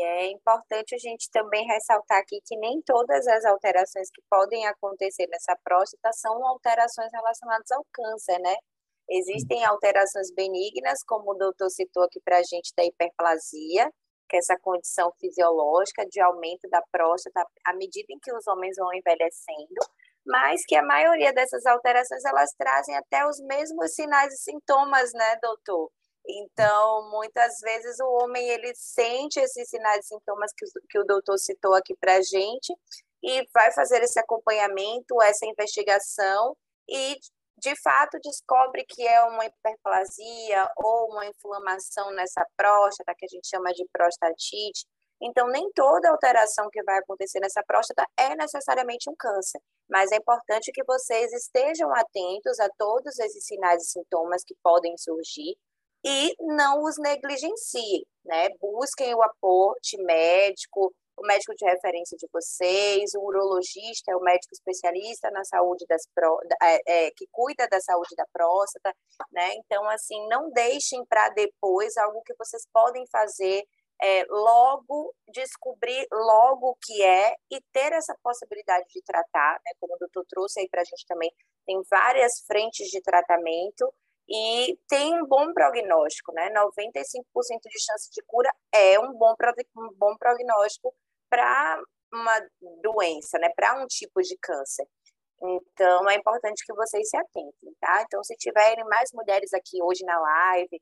[0.07, 4.65] E é importante a gente também ressaltar aqui que nem todas as alterações que podem
[4.65, 8.55] acontecer nessa próstata são alterações relacionadas ao câncer, né?
[9.09, 13.91] Existem alterações benignas, como o doutor citou aqui para a gente, da hiperplasia,
[14.29, 18.75] que é essa condição fisiológica de aumento da próstata à medida em que os homens
[18.77, 19.81] vão envelhecendo,
[20.25, 25.37] mas que a maioria dessas alterações elas trazem até os mesmos sinais e sintomas, né,
[25.41, 25.89] doutor?
[26.29, 31.37] Então, muitas vezes o homem ele sente esses sinais e sintomas que, que o doutor
[31.37, 32.73] citou aqui para a gente
[33.23, 36.55] e vai fazer esse acompanhamento, essa investigação
[36.89, 37.15] e
[37.57, 43.47] de fato descobre que é uma hiperplasia ou uma inflamação nessa próstata, que a gente
[43.47, 44.85] chama de prostatite.
[45.19, 49.59] Então, nem toda alteração que vai acontecer nessa próstata é necessariamente um câncer,
[49.89, 54.95] mas é importante que vocês estejam atentos a todos esses sinais e sintomas que podem
[54.97, 55.57] surgir
[56.07, 58.47] e não os negligenciem, né?
[58.61, 64.53] Busquem o aporte médico, o médico de referência de vocês, o urologista, é o médico
[64.53, 68.95] especialista na saúde das pró, é, é, que cuida da saúde da próstata,
[69.33, 69.55] né?
[69.55, 73.65] Então, assim, não deixem para depois algo que vocês podem fazer
[74.01, 79.73] é, logo, descobrir logo o que é e ter essa possibilidade de tratar, né?
[79.77, 81.33] Como o doutor trouxe aí para a gente também,
[81.65, 83.93] tem várias frentes de tratamento
[84.29, 86.49] e tem um bom prognóstico, né?
[86.51, 87.23] 95%
[87.63, 89.33] de chance de cura é um bom,
[89.77, 90.93] um bom prognóstico
[91.29, 91.81] para
[92.13, 92.39] uma
[92.81, 93.49] doença, né?
[93.55, 94.85] Para um tipo de câncer.
[95.41, 98.01] Então, é importante que vocês se atentem, tá?
[98.01, 100.81] Então, se tiverem mais mulheres aqui hoje na live,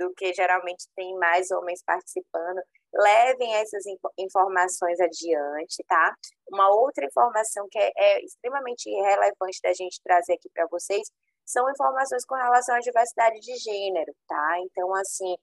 [0.00, 2.60] do que geralmente tem mais homens participando,
[2.92, 3.84] levem essas
[4.18, 6.16] informações adiante, tá?
[6.50, 11.06] Uma outra informação que é, é extremamente relevante da gente trazer aqui para vocês
[11.50, 14.58] são informações com relação à diversidade de gênero, tá?
[14.60, 15.36] Então, assim,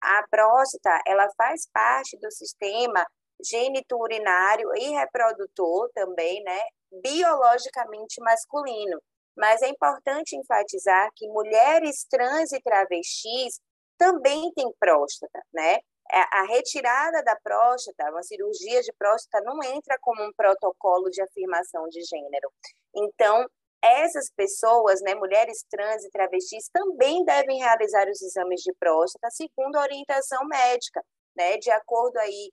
[0.00, 3.06] a próstata, ela faz parte do sistema
[3.44, 6.60] geniturinário e reprodutor também, né?
[7.02, 9.00] Biologicamente masculino.
[9.36, 13.60] Mas é importante enfatizar que mulheres trans e travestis
[13.96, 15.78] também têm próstata, né?
[16.12, 21.22] É, a retirada da próstata, uma cirurgia de próstata, não entra como um protocolo de
[21.22, 22.50] afirmação de gênero.
[22.96, 23.46] Então,
[23.82, 29.76] essas pessoas, né, mulheres trans e travestis, também devem realizar os exames de próstata segundo
[29.76, 31.02] a orientação médica,
[31.36, 32.50] né, de acordo aí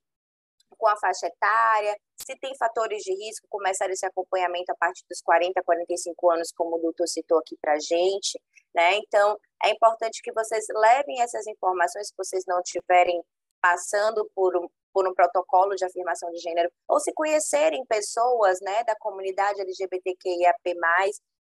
[0.78, 5.22] com a faixa etária, se tem fatores de risco, começar esse acompanhamento a partir dos
[5.22, 8.40] 40, 45 anos, como o doutor citou aqui para a gente,
[8.76, 8.96] né?
[8.96, 13.22] Então, é importante que vocês levem essas informações, se vocês não tiverem
[13.62, 14.54] passando por
[14.98, 20.74] por um protocolo de afirmação de gênero, ou se conhecerem pessoas né, da comunidade LGBTQIAP+,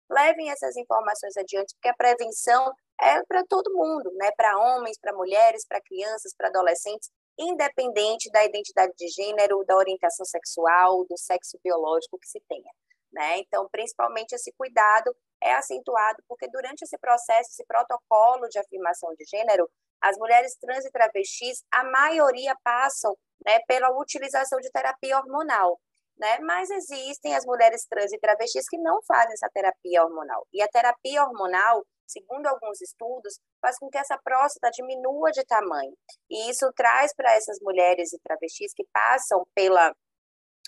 [0.07, 4.29] levem essas informações adiante, porque a prevenção é para todo mundo, né?
[4.37, 10.25] para homens, para mulheres, para crianças, para adolescentes, independente da identidade de gênero, da orientação
[10.27, 12.71] sexual, do sexo biológico que se tenha.
[13.11, 13.39] Né?
[13.39, 19.25] Então, principalmente esse cuidado é acentuado porque durante esse processo, esse protocolo de afirmação de
[19.25, 19.67] gênero,
[20.01, 25.79] as mulheres trans e travestis, a maioria passam né, pela utilização de terapia hormonal.
[26.17, 26.39] Né?
[26.39, 30.47] Mas existem as mulheres trans e travestis que não fazem essa terapia hormonal.
[30.51, 35.95] E a terapia hormonal, segundo alguns estudos, faz com que essa próstata diminua de tamanho.
[36.29, 39.93] E isso traz para essas mulheres e travestis que passam pela,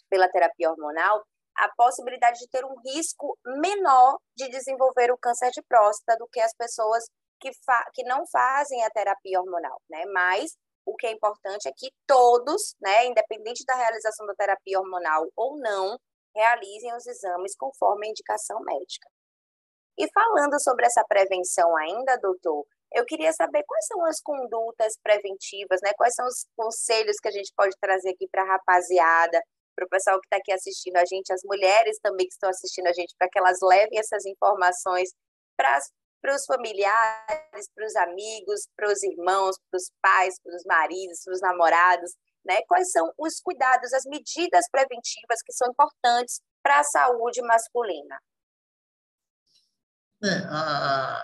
[0.10, 1.24] pela terapia hormonal
[1.58, 6.40] a possibilidade de ter um risco menor de desenvolver o câncer de próstata do que
[6.40, 7.04] as pessoas
[7.40, 7.52] que,
[7.94, 10.04] que não fazem a terapia hormonal, né?
[10.14, 15.28] Mas o que é importante é que todos, né, independente da realização da terapia hormonal
[15.36, 15.98] ou não,
[16.36, 19.08] realizem os exames conforme a indicação médica.
[19.98, 25.80] E falando sobre essa prevenção ainda, doutor, eu queria saber quais são as condutas preventivas,
[25.84, 25.92] né?
[25.96, 29.42] Quais são os conselhos que a gente pode trazer aqui para a rapaziada,
[29.76, 32.88] para o pessoal que está aqui assistindo a gente, as mulheres também que estão assistindo
[32.88, 35.10] a gente, para que elas levem essas informações
[35.56, 35.78] para
[36.22, 41.24] para os familiares, para os amigos, para os irmãos, para os pais, para os maridos,
[41.24, 42.12] para os namorados,
[42.46, 42.62] né?
[42.68, 48.20] Quais são os cuidados, as medidas preventivas que são importantes para a saúde masculina?
[50.24, 51.24] É, a,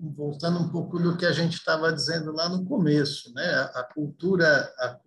[0.00, 3.70] voltando um pouco do que a gente estava dizendo lá no começo, né?
[3.74, 4.46] A, cultura,
[4.78, 5.00] a,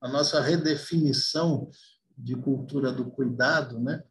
[0.00, 1.70] a nossa redefinição
[2.16, 4.02] de cultura do cuidado, né?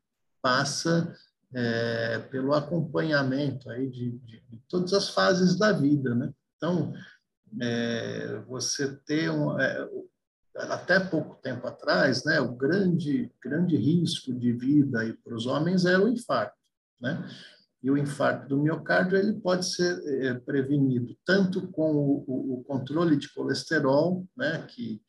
[0.41, 1.15] Passa
[1.53, 6.33] é, pelo acompanhamento aí de, de, de, todas as fases da vida, né?
[6.57, 6.93] Então,
[7.61, 9.89] é, você ter um, é,
[10.55, 16.03] até pouco tempo atrás, né, o grande grande risco de vida para os homens era
[16.03, 16.57] o infarto,
[16.99, 17.27] né?
[17.83, 22.63] E o infarto do miocárdio ele pode ser é, prevenido tanto com o, o, o,
[22.63, 25.01] controle de colesterol, né, que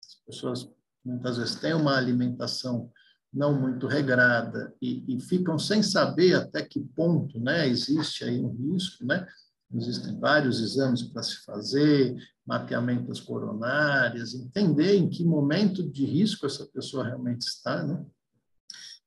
[0.00, 0.72] as pessoas
[1.04, 2.92] muitas vezes têm uma alimentação
[3.32, 8.50] não muito regrada e, e, ficam sem saber até que ponto né, existe aí um
[8.50, 9.26] risco, né?
[9.72, 16.66] Existem vários exames para se fazer, mapeamentos coronárias, entender em que momento de risco essa
[16.66, 18.04] pessoa realmente está, né?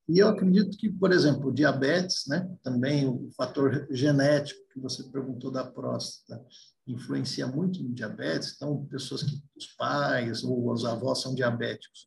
[0.08, 5.50] E eu acredito que, por exemplo, diabetes, né, também o fator genético que você perguntou
[5.50, 6.44] da próstata,
[6.86, 8.54] influencia muito no diabetes.
[8.54, 12.06] Então, pessoas que os pais ou os avós são diabéticos,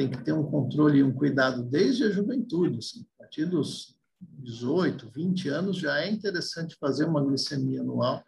[0.00, 2.78] tem que ter um controle e um cuidado desde a juventude.
[2.78, 8.24] Assim, a partir dos 18, 20 anos já é interessante fazer uma glicemia anual.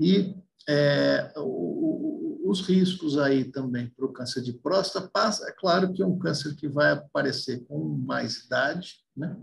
[0.00, 0.34] E
[0.66, 5.92] é, o, o, os riscos aí também para o câncer de próstata, passa, é claro
[5.92, 9.36] que é um câncer que vai aparecer com mais idade, né?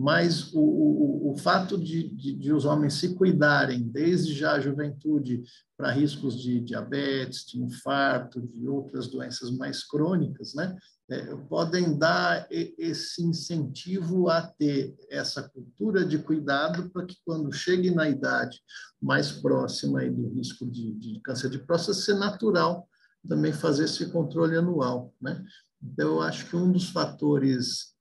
[0.00, 4.60] Mas o, o, o fato de, de, de, os homens se cuidarem desde já a
[4.60, 5.42] juventude
[5.76, 10.76] para riscos de diabetes, de infarto, de outras doenças mais crônicas, né,
[11.10, 17.90] é, podem dar esse incentivo a ter essa cultura de cuidado para que quando chegue
[17.90, 18.60] na idade
[19.02, 22.88] mais próxima aí do risco de, de câncer de próstata, ser natural
[23.28, 25.44] também fazer esse controle anual, né?
[25.82, 27.97] Então, eu acho que um dos fatores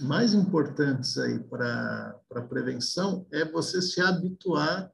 [0.00, 4.90] mais importantes aí para a prevenção é você se habituar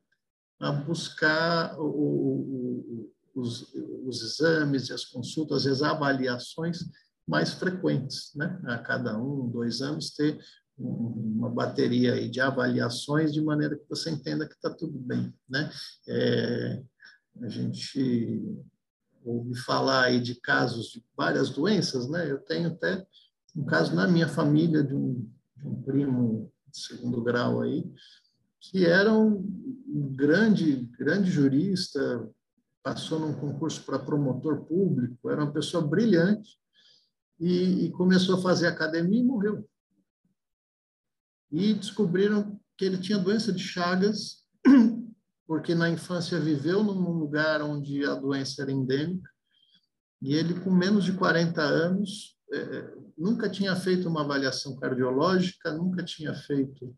[0.61, 3.73] a buscar o, o, os,
[4.07, 6.79] os, exames e as consultas, as avaliações
[7.27, 8.61] mais frequentes, né?
[8.67, 10.39] A cada um, dois anos ter
[10.77, 15.71] uma bateria aí de avaliações de maneira que você entenda que está tudo bem, né?
[16.09, 16.83] É,
[17.43, 18.43] a gente
[19.25, 22.31] ouve falar aí de casos de várias doenças, né?
[22.31, 23.07] Eu tenho até
[23.55, 27.85] um caso na minha família de um, de um primo de segundo grau aí,
[28.61, 29.43] que era um
[30.17, 32.29] grande, grande jurista,
[32.83, 36.59] passou num concurso para promotor público, era uma pessoa brilhante,
[37.39, 39.69] e, e começou a fazer academia e morreu.
[41.51, 44.45] E descobriram que ele tinha doença de Chagas,
[45.47, 49.31] porque na infância viveu num lugar onde a doença era endêmica,
[50.21, 56.03] e ele, com menos de 40 anos, é, nunca tinha feito uma avaliação cardiológica, nunca
[56.03, 56.95] tinha feito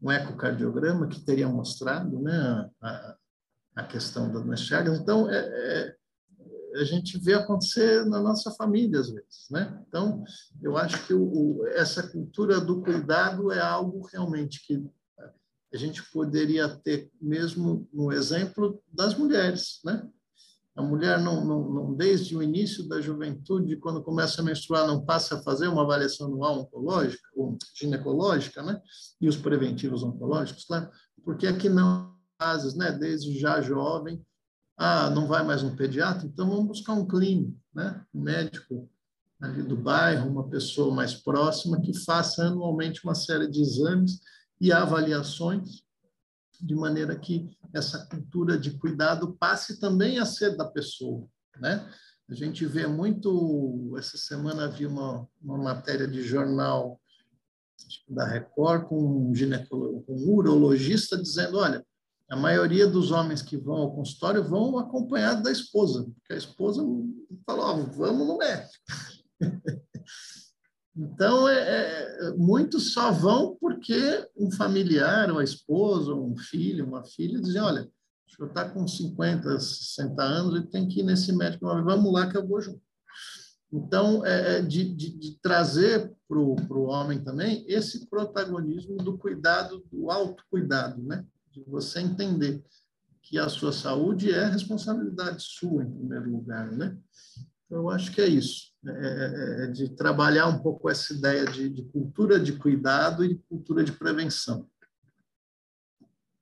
[0.00, 3.16] um ecocardiograma que teria mostrado né, a,
[3.76, 4.98] a questão da doença Chagas.
[4.98, 5.96] Então, é, é,
[6.80, 9.48] a gente vê acontecer na nossa família, às vezes.
[9.50, 9.82] Né?
[9.88, 10.22] Então,
[10.62, 14.82] eu acho que o, o, essa cultura do cuidado é algo realmente que
[15.72, 20.08] a gente poderia ter mesmo no exemplo das mulheres, né?
[20.78, 25.04] A mulher não, não, não, desde o início da juventude, quando começa a menstruar, não
[25.04, 28.80] passa a fazer uma avaliação anual oncológica ou ginecológica, né?
[29.20, 30.88] E os preventivos oncológicos, claro,
[31.24, 32.92] porque aqui não fases, né?
[32.92, 34.24] Desde já jovem,
[34.76, 38.00] ah, não vai mais um pediatra, então vamos buscar um clínico, né?
[38.14, 38.88] Um médico
[39.40, 44.20] ali do bairro, uma pessoa mais próxima que faça anualmente uma série de exames
[44.60, 45.82] e avaliações,
[46.60, 51.26] de maneira que essa cultura de cuidado passe também a ser da pessoa,
[51.58, 51.88] né?
[52.30, 57.00] A gente vê muito, essa semana vi uma, uma matéria de jornal
[58.06, 61.84] da Record com um, ginecolo, com um urologista dizendo, olha,
[62.28, 66.82] a maioria dos homens que vão ao consultório vão acompanhados da esposa, porque a esposa
[67.46, 68.84] falou, oh, vamos no médico.
[70.98, 77.40] Então, é, é, muitos só vão porque um familiar, uma esposa, um filho, uma filha,
[77.40, 77.88] dizem, olha,
[78.26, 82.28] o senhor está com 50, 60 anos e tem que ir nesse médico, vamos lá
[82.28, 82.82] que eu vou junto.
[83.72, 89.84] Então, é, é de, de, de trazer para o homem também esse protagonismo do cuidado,
[89.92, 91.24] do autocuidado, né?
[91.52, 92.64] De você entender
[93.22, 96.96] que a sua saúde é responsabilidade sua, em primeiro lugar, né?
[97.66, 101.44] Então, eu acho que é isso, é, é, é de trabalhar um pouco essa ideia
[101.44, 104.68] de, de cultura de cuidado e cultura de prevenção.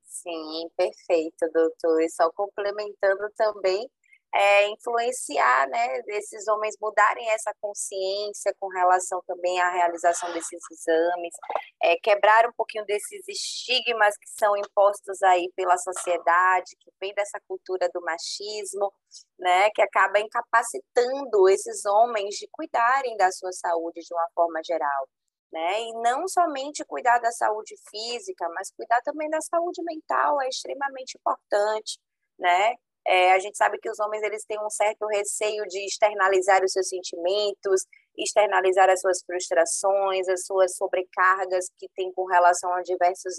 [0.02, 2.02] Sim, perfeito, doutor.
[2.02, 3.88] E só complementando também
[4.36, 11.34] é, influenciar, né, desses homens mudarem essa consciência com relação também à realização desses exames,
[11.82, 17.40] é, quebrar um pouquinho desses estigmas que são impostos aí pela sociedade, que vem dessa
[17.48, 18.92] cultura do machismo,
[19.38, 25.08] né, que acaba incapacitando esses homens de cuidarem da sua saúde de uma forma geral.
[25.50, 25.80] Né?
[25.80, 31.16] E não somente cuidar da saúde física, mas cuidar também da saúde mental é extremamente
[31.16, 31.98] importante,
[32.38, 32.74] né?
[33.08, 36.72] É, a gente sabe que os homens eles têm um certo receio de externalizar os
[36.72, 37.82] seus sentimentos,
[38.18, 43.36] externalizar as suas frustrações, as suas sobrecargas que tem com relação a diversos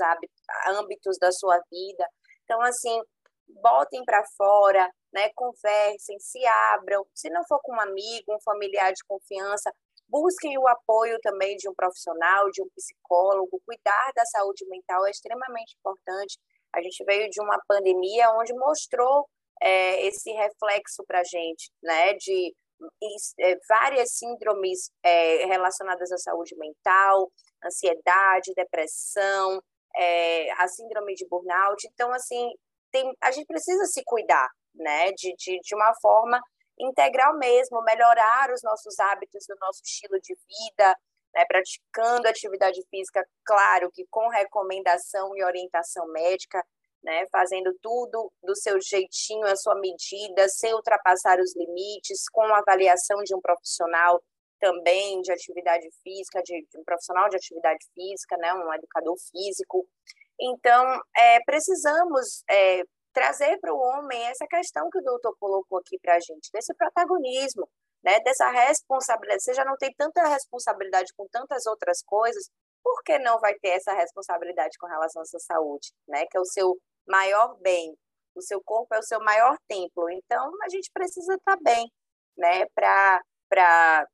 [0.67, 2.07] âmbitos da sua vida.
[2.45, 3.01] Então, assim,
[3.61, 7.05] botem para fora, né, conversem, se abram.
[7.13, 9.69] Se não for com um amigo, um familiar de confiança,
[10.07, 13.61] busquem o apoio também de um profissional, de um psicólogo.
[13.65, 16.39] Cuidar da saúde mental é extremamente importante.
[16.73, 19.27] A gente veio de uma pandemia onde mostrou
[19.61, 22.55] é, esse reflexo para a gente, né, de
[23.39, 27.31] é, várias síndromes é, relacionadas à saúde mental,
[27.63, 29.61] ansiedade, depressão,
[29.95, 31.87] é, a síndrome de burnout.
[31.91, 32.51] Então, assim,
[32.91, 36.39] tem, a gente precisa se cuidar, né, de, de, de uma forma
[36.79, 40.95] integral mesmo, melhorar os nossos hábitos, o nosso estilo de vida,
[41.33, 46.63] né, praticando atividade física, claro que com recomendação e orientação médica,
[47.07, 52.59] né, fazendo tudo do seu jeitinho, a sua medida, sem ultrapassar os limites, com a
[52.59, 54.21] avaliação de um profissional
[54.59, 59.87] também de atividade física, de, de um profissional de atividade física, né, um educador físico.
[60.37, 62.83] Então, é, precisamos é,
[63.13, 66.73] trazer para o homem essa questão que o doutor colocou aqui para a gente, desse
[66.73, 67.69] protagonismo,
[68.03, 69.43] né, dessa responsabilidade.
[69.43, 72.49] Você já não tem tanta responsabilidade com tantas outras coisas,
[72.83, 76.25] por que não vai ter essa responsabilidade com relação à sua saúde, né?
[76.31, 76.77] Que é o seu
[77.07, 77.95] maior bem.
[78.35, 80.09] O seu corpo é o seu maior templo.
[80.11, 81.91] Então, a gente precisa estar bem,
[82.37, 82.65] né?
[82.75, 84.07] Para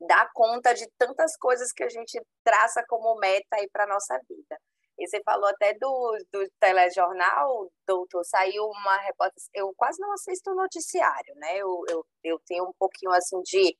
[0.00, 4.58] dar conta de tantas coisas que a gente traça como meta aí para nossa vida.
[4.98, 10.50] E você falou até do, do telejornal, doutor, saiu uma reportagem, eu quase não assisto
[10.50, 11.56] o noticiário, né?
[11.56, 13.76] Eu, eu, eu tenho um pouquinho assim de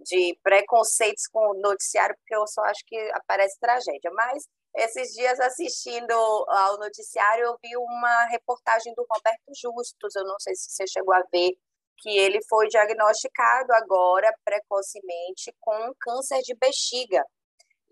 [0.00, 4.10] de preconceitos com o noticiário, porque eu só acho que aparece tragédia.
[4.12, 4.46] Mas
[4.80, 10.54] esses dias assistindo ao noticiário, eu vi uma reportagem do Roberto Justus, eu não sei
[10.54, 11.50] se você chegou a ver,
[11.98, 17.22] que ele foi diagnosticado agora precocemente com câncer de bexiga.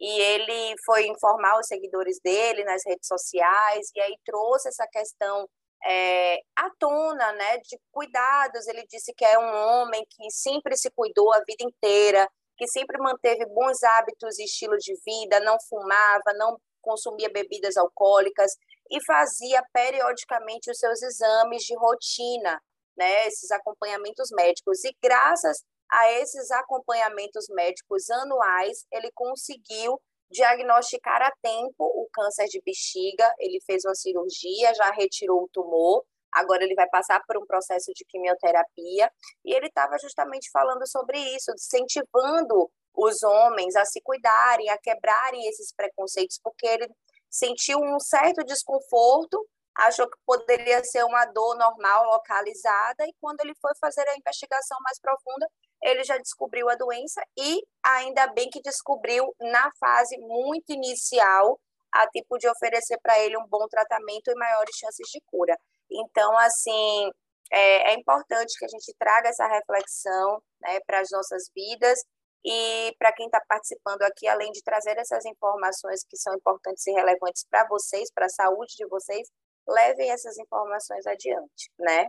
[0.01, 5.49] E ele foi informar os seguidores dele nas redes sociais, e aí trouxe essa questão
[5.85, 8.67] é, à tona, né, de cuidados.
[8.67, 12.99] Ele disse que é um homem que sempre se cuidou a vida inteira, que sempre
[12.99, 18.53] manteve bons hábitos e estilo de vida, não fumava, não consumia bebidas alcoólicas
[18.91, 22.61] e fazia periodicamente os seus exames de rotina,
[22.97, 24.85] né, esses acompanhamentos médicos.
[24.85, 30.01] E graças a esses acompanhamentos médicos anuais, ele conseguiu
[30.31, 36.05] diagnosticar a tempo o câncer de bexiga, ele fez uma cirurgia, já retirou o tumor,
[36.33, 39.11] agora ele vai passar por um processo de quimioterapia,
[39.45, 45.47] e ele estava justamente falando sobre isso, incentivando os homens a se cuidarem, a quebrarem
[45.49, 46.89] esses preconceitos, porque ele
[47.31, 53.55] sentiu um certo desconforto, achou que poderia ser uma dor normal, localizada, e quando ele
[53.61, 55.47] foi fazer a investigação mais profunda,
[55.83, 61.59] ele já descobriu a doença e ainda bem que descobriu na fase muito inicial
[61.93, 65.57] a tipo de oferecer para ele um bom tratamento e maiores chances de cura.
[65.91, 67.11] Então, assim,
[67.51, 72.03] é, é importante que a gente traga essa reflexão né, para as nossas vidas
[72.51, 76.93] e para quem está participando aqui, além de trazer essas informações que são importantes e
[76.93, 79.29] relevantes para vocês, para a saúde de vocês,
[79.69, 82.09] levem essas informações adiante, né?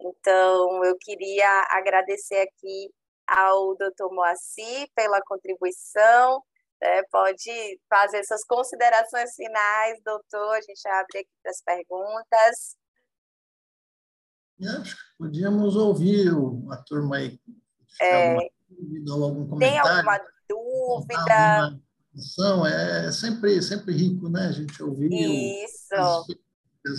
[0.00, 2.90] Então, eu queria agradecer aqui
[3.28, 6.42] ao doutor Moacir pela contribuição.
[6.82, 10.56] É, pode fazer suas considerações finais, doutor.
[10.56, 12.76] A gente abre aqui para as perguntas.
[15.16, 16.32] Podíamos ouvir
[16.72, 17.40] a turma aí.
[18.02, 18.36] É,
[18.78, 19.82] dúvida ou algum comentário.
[19.82, 20.18] Tem alguma
[20.48, 21.80] dúvida?
[22.38, 24.46] Alguma é sempre, sempre rico, né?
[24.46, 25.10] A gente ouvir.
[25.12, 26.26] Isso.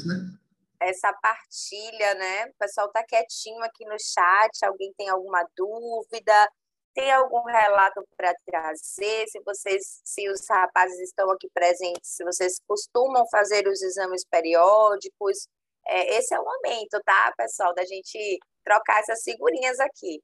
[0.06, 0.38] né?
[0.80, 2.46] essa partilha, né?
[2.48, 4.64] O pessoal está quietinho aqui no chat.
[4.64, 6.52] Alguém tem alguma dúvida?
[6.94, 9.28] Tem algum relato para trazer?
[9.28, 15.48] Se vocês, se os rapazes estão aqui presentes, se vocês costumam fazer os exames periódicos,
[15.88, 20.22] é, esse é o momento, tá, pessoal, da gente trocar essas figurinhas aqui.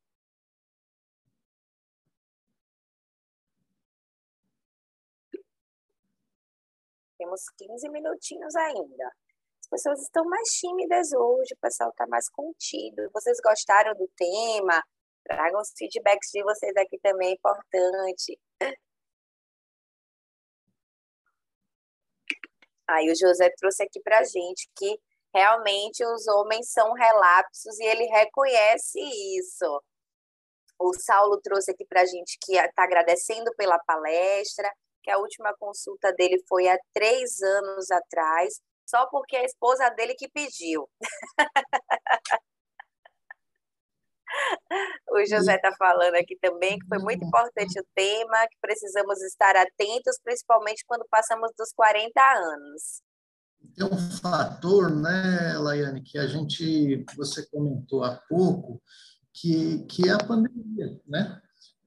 [7.23, 9.11] Temos 15 minutinhos ainda
[9.73, 13.09] pessoas estão mais tímidas hoje, o pessoal está mais contido.
[13.11, 14.83] Vocês gostaram do tema?
[15.23, 18.39] Tragam os feedbacks de vocês aqui também, é importante.
[22.87, 24.99] Aí o José trouxe aqui para gente que
[25.33, 28.99] realmente os homens são relapsos e ele reconhece
[29.39, 29.81] isso.
[30.79, 34.71] O Saulo trouxe aqui para gente que está agradecendo pela palestra,
[35.03, 40.15] que a última consulta dele foi há três anos atrás, só porque a esposa dele
[40.15, 40.89] que pediu.
[45.11, 49.55] o José está falando aqui também que foi muito importante o tema, que precisamos estar
[49.55, 53.01] atentos, principalmente quando passamos dos 40 anos.
[53.75, 58.81] Tem um fator, né, Laiane, que a gente, você comentou há pouco,
[59.33, 61.41] que, que é a pandemia, né?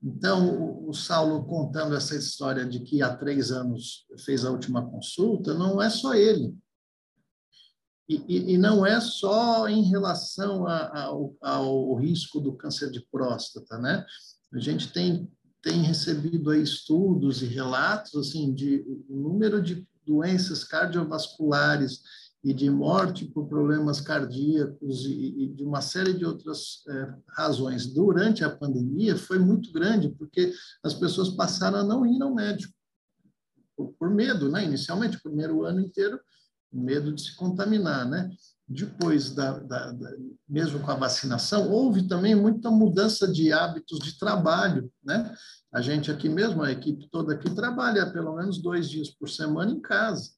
[0.06, 5.52] Então, o, Saulo contando essa história de que há três anos fez a última consulta,
[5.52, 6.56] não é só ele.
[8.08, 13.78] E, e, não é só em relação a, ao, ao, risco do câncer de próstata,
[13.78, 14.06] né?
[14.54, 15.28] A gente tem,
[15.60, 22.00] tem recebido estudos e relatos assim de o número de doenças cardiovasculares
[22.44, 27.86] e de morte por problemas cardíacos e, e de uma série de outras é, razões
[27.86, 32.72] durante a pandemia foi muito grande, porque as pessoas passaram a não ir ao médico
[33.76, 34.64] por, por medo, né?
[34.64, 36.18] Inicialmente, o primeiro ano inteiro
[36.72, 38.30] medo de se contaminar, né?
[38.68, 40.10] Depois da, da, da,
[40.48, 45.34] mesmo com a vacinação, houve também muita mudança de hábitos de trabalho, né?
[45.72, 49.70] A gente aqui mesmo, a equipe toda aqui trabalha pelo menos dois dias por semana
[49.70, 50.35] em casa.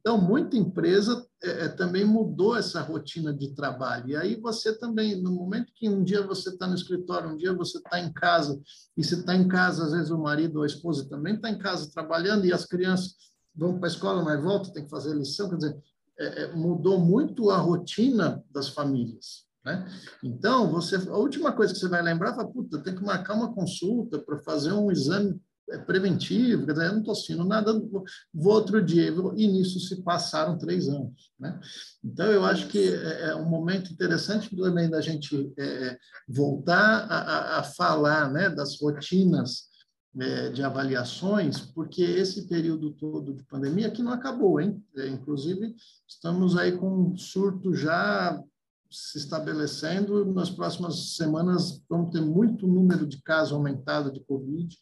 [0.00, 4.08] Então, muita empresa é, é também mudou essa rotina de trabalho.
[4.08, 7.52] E aí você também, no momento que um dia você está no escritório, um dia
[7.52, 8.60] você está em casa,
[8.96, 11.58] e você está em casa, às vezes o marido ou a esposa também está em
[11.58, 13.14] casa trabalhando, e as crianças
[13.54, 15.76] vão para a escola, mas voltam, tem que fazer lição, quer dizer,
[16.18, 19.46] é, é, mudou muito a rotina das famílias.
[19.64, 19.86] Né?
[20.22, 23.52] Então, você, a última coisa que você vai lembrar é, puta, tem que marcar uma
[23.52, 25.40] consulta para fazer um exame
[25.86, 27.72] preventivo, quer dizer, eu não estou assistindo nada,
[28.32, 31.32] vou outro dia, e nisso se passaram três anos.
[31.38, 31.58] Né?
[32.02, 35.98] Então, eu acho que é, é um momento interessante também da gente é,
[36.28, 39.68] voltar a, a, falar né, das rotinas
[40.18, 44.82] é, de avaliações, porque esse período todo de pandemia que não acabou, hein?
[44.96, 45.74] É, inclusive,
[46.08, 48.42] estamos aí com um surto já
[48.90, 50.24] se estabelecendo.
[50.32, 54.76] Nas próximas semanas vamos ter muito número de casos aumentado de Covid.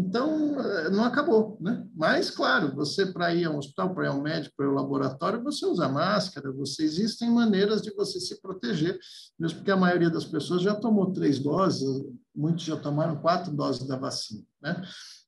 [0.00, 1.86] Então, eh, não acabou, né?
[1.94, 4.70] Mas, claro, você para ir a um hospital, para ir a um médico, para ir
[4.70, 8.98] ao laboratório, você usa máscara, você, existem maneiras de você se proteger,
[9.38, 11.86] mesmo porque a maioria das pessoas já tomou três doses,
[12.34, 14.82] muitos já tomaram quatro doses da vacina, né?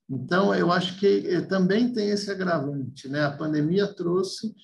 [0.09, 3.23] Então, eu acho que eh, também tem esse agravante, né?
[3.25, 4.55] A pandemia trouxe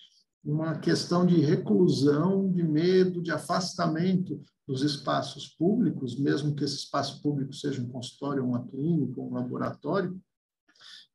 [0.44, 7.22] uma questão de reclusão, de medo, de afastamento dos espaços públicos, mesmo que esse espaço
[7.22, 10.20] público seja um consultório, uma clínica, um laboratório,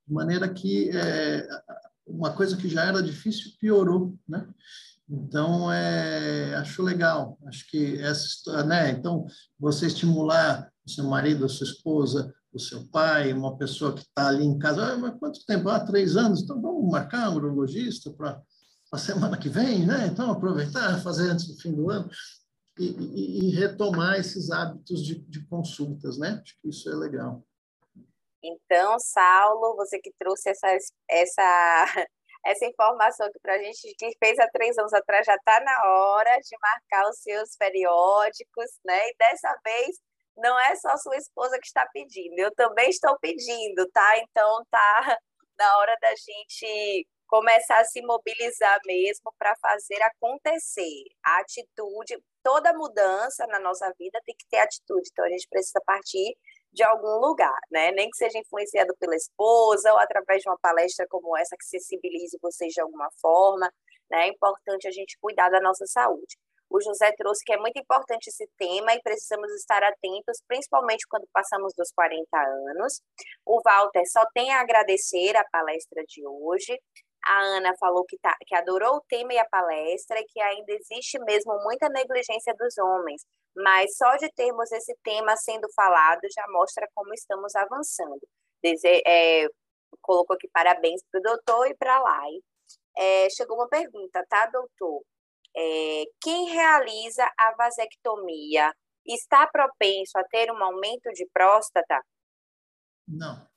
[0.07, 1.47] de maneira que é,
[2.07, 4.47] uma coisa que já era difícil piorou, né?
[5.09, 8.91] Então, é, acho legal, acho que essa né?
[8.91, 9.27] Então,
[9.59, 14.29] você estimular o seu marido, a sua esposa, o seu pai, uma pessoa que está
[14.29, 15.69] ali em casa, ah, mas quanto tempo?
[15.69, 18.41] Ah, três anos, então vamos marcar um urologista para
[18.95, 20.07] a semana que vem, né?
[20.11, 22.09] Então, aproveitar, fazer antes do fim do ano
[22.79, 26.41] e, e, e retomar esses hábitos de, de consultas, né?
[26.43, 27.45] Acho que isso é legal.
[28.43, 30.69] Então, Saulo, você que trouxe essa,
[31.09, 31.85] essa,
[32.45, 35.91] essa informação aqui para a gente, que fez há três anos atrás, já está na
[35.91, 39.09] hora de marcar os seus periódicos, né?
[39.09, 39.97] E dessa vez
[40.37, 44.19] não é só sua esposa que está pedindo, eu também estou pedindo, tá?
[44.19, 45.19] Então tá
[45.59, 51.03] na hora da gente começar a se mobilizar mesmo para fazer acontecer.
[51.25, 55.81] A atitude, toda mudança na nossa vida tem que ter atitude, então a gente precisa
[55.85, 56.37] partir
[56.73, 57.91] de algum lugar, né?
[57.91, 62.39] Nem que seja influenciado pela esposa ou através de uma palestra como essa que sensibilize
[62.41, 63.69] vocês de alguma forma,
[64.09, 64.27] né?
[64.27, 66.37] É importante a gente cuidar da nossa saúde.
[66.71, 71.27] O José trouxe que é muito importante esse tema e precisamos estar atentos, principalmente quando
[71.33, 73.01] passamos dos 40 anos.
[73.45, 76.77] O Walter só tem a agradecer a palestra de hoje.
[77.27, 80.73] A Ana falou que, tá, que adorou o tema e a palestra e que ainda
[80.73, 83.25] existe mesmo muita negligência dos homens,
[83.57, 88.21] mas só de termos esse tema sendo falado já mostra como estamos avançando.
[88.63, 89.47] Dese é,
[90.03, 92.33] colocou aqui parabéns para o doutor e para a Lai.
[92.97, 95.03] É, chegou uma pergunta, tá, doutor?
[95.57, 98.73] É, quem realiza a vasectomia
[99.07, 102.03] está propenso a ter um aumento de próstata?
[103.07, 103.54] Não não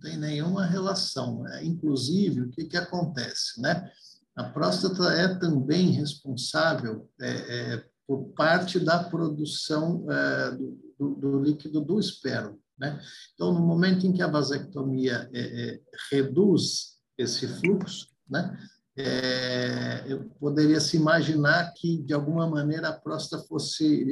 [0.00, 1.42] tem nenhuma relação.
[1.42, 1.64] Né?
[1.64, 3.60] Inclusive, o que, que acontece?
[3.60, 3.90] Né?
[4.36, 11.42] A próstata é também responsável é, é, por parte da produção é, do, do, do,
[11.42, 12.56] líquido do esperma.
[12.78, 13.00] Né?
[13.34, 15.80] Então, no momento em que a vasectomia é, é,
[16.10, 18.56] reduz esse fluxo, né?
[19.00, 24.04] É, eu poderia se imaginar que, de alguma maneira, a próstata fosse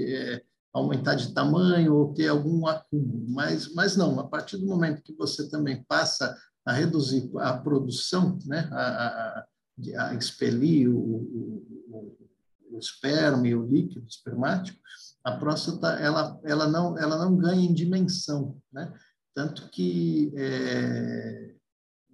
[0.76, 5.14] aumentar de tamanho ou ter algum acúmulo, mas, mas não, a partir do momento que
[5.14, 8.82] você também passa a reduzir a produção, né, a,
[9.96, 12.16] a, a expelir o, o,
[12.72, 14.78] o esperma e o líquido espermático,
[15.24, 18.92] a próstata ela, ela, não, ela não ganha em dimensão, né?
[19.34, 21.45] tanto que é,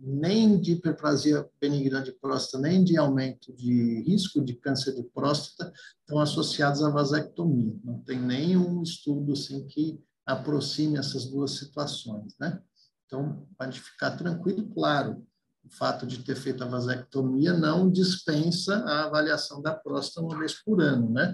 [0.05, 5.73] nem de hiperplasia benigna de próstata, nem de aumento de risco de câncer de próstata
[6.01, 7.73] estão associados à vasectomia.
[7.85, 12.61] Não tem nenhum estudo assim que aproxime essas duas situações, né?
[13.07, 15.25] Então, pode ficar tranquilo, claro,
[15.65, 20.55] o fato de ter feito a vasectomia não dispensa a avaliação da próstata uma vez
[20.65, 21.33] por ano, né?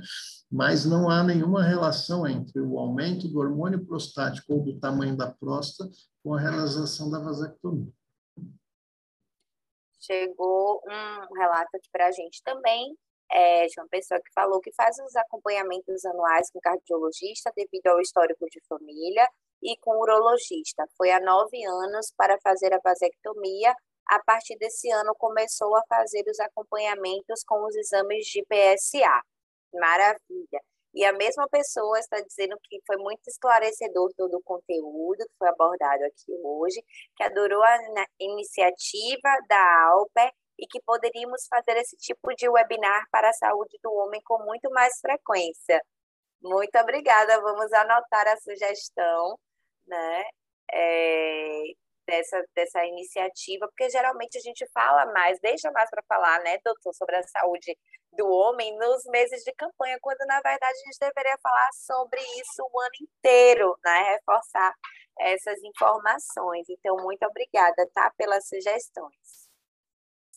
[0.51, 5.31] Mas não há nenhuma relação entre o aumento do hormônio prostático ou do tamanho da
[5.31, 5.91] próstata
[6.23, 7.93] com a realização da vasectomia
[10.11, 12.97] chegou um relato aqui para a gente também,
[13.31, 18.01] é, de uma pessoa que falou que faz os acompanhamentos anuais com cardiologista devido ao
[18.01, 19.29] histórico de família
[19.63, 20.85] e com urologista.
[20.97, 23.75] Foi há nove anos para fazer a vasectomia.
[24.11, 29.23] A partir desse ano começou a fazer os acompanhamentos com os exames de PSA.
[29.75, 30.63] Maravilha.
[30.95, 35.49] E a mesma pessoa está dizendo que foi muito esclarecedor todo o conteúdo que foi
[35.49, 36.83] abordado aqui hoje,
[37.17, 37.79] que adorou a
[38.19, 43.93] iniciativa da Alper e que poderíamos fazer esse tipo de webinar para a saúde do
[43.93, 45.81] homem com muito mais frequência.
[46.43, 49.39] Muito obrigada, vamos anotar a sugestão,
[49.87, 50.25] né?
[50.73, 51.63] É,
[52.09, 56.95] dessa, dessa iniciativa, porque geralmente a gente fala mais, deixa mais para falar, né, doutor,
[56.95, 57.77] sobre a saúde
[58.13, 62.67] do homem nos meses de campanha, quando na verdade a gente deveria falar sobre isso
[62.73, 64.75] o ano inteiro, né, reforçar
[65.21, 66.67] essas informações.
[66.71, 69.49] Então, muito obrigada, tá, pelas sugestões.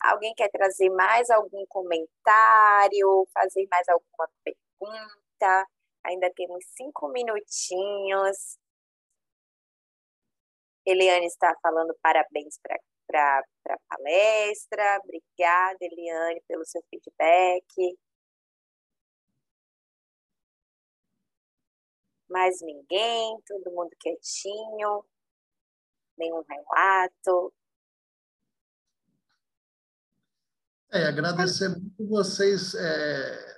[0.02, 5.66] Alguém quer trazer mais algum comentário, fazer mais alguma pergunta?
[6.04, 8.58] Ainda temos cinco minutinhos.
[10.84, 12.58] Eliane está falando parabéns
[13.06, 15.00] para a palestra.
[15.04, 17.98] Obrigada, Eliane, pelo seu feedback.
[22.28, 25.04] Mais ninguém, todo mundo quietinho,
[26.16, 27.52] nenhum relato.
[30.90, 33.51] É, agradecer muito vocês é,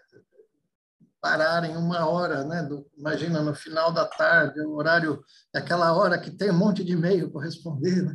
[1.24, 2.62] pararem uma hora, né?
[2.62, 6.92] Do, imagina, no final da tarde, o horário, aquela hora que tem um monte de
[6.92, 8.02] e-mail para responder.
[8.02, 8.14] Né?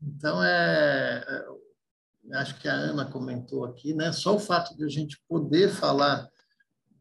[0.00, 4.12] Então, é, é, acho que a Ana comentou aqui, né?
[4.12, 6.28] Só o fato de a gente poder falar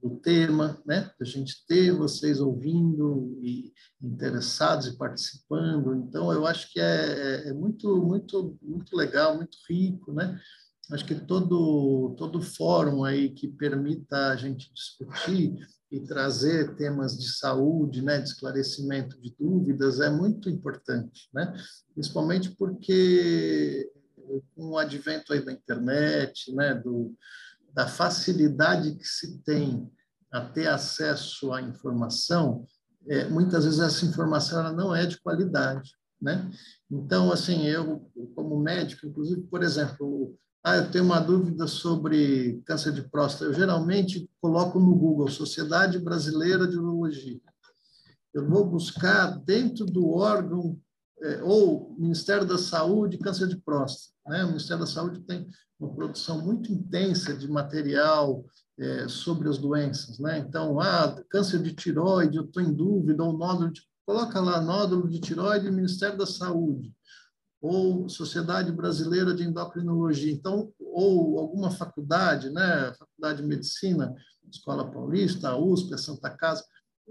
[0.01, 1.11] do tema, né?
[1.21, 5.93] A gente ter vocês ouvindo e interessados e participando.
[5.93, 10.35] Então, eu acho que é, é, é muito, muito, muito legal, muito rico, né?
[10.91, 15.55] Acho que todo todo fórum aí que permita a gente discutir
[15.91, 21.53] e trazer temas de saúde, né, de esclarecimento de dúvidas é muito importante, né?
[21.93, 23.91] Principalmente porque
[24.55, 27.13] com o advento aí da internet, né, do
[27.73, 29.89] da facilidade que se tem
[30.31, 32.67] a ter acesso à informação,
[33.07, 36.51] é, muitas vezes essa informação ela não é de qualidade, né?
[36.89, 42.93] Então, assim, eu como médico, inclusive, por exemplo, ah, eu tenho uma dúvida sobre câncer
[42.93, 43.43] de próstata.
[43.43, 47.41] Eu geralmente coloco no Google Sociedade Brasileira de Urologia.
[48.33, 50.79] Eu vou buscar dentro do órgão
[51.21, 54.15] é, ou Ministério da Saúde câncer de próstata.
[54.25, 54.45] Né?
[54.45, 55.45] O Ministério da Saúde tem
[55.77, 58.45] uma produção muito intensa de material
[58.79, 60.17] é, sobre as doenças.
[60.17, 60.37] Né?
[60.39, 63.81] Então, ah, câncer de tiroide, eu estou em dúvida, ou nódulo de...
[64.05, 66.93] Coloca lá nódulo de tiroide Ministério da Saúde
[67.63, 74.13] ou Sociedade Brasileira de Endocrinologia, então, ou alguma faculdade, né, Faculdade de Medicina,
[74.51, 76.65] Escola Paulista, a USP, a Santa Casa,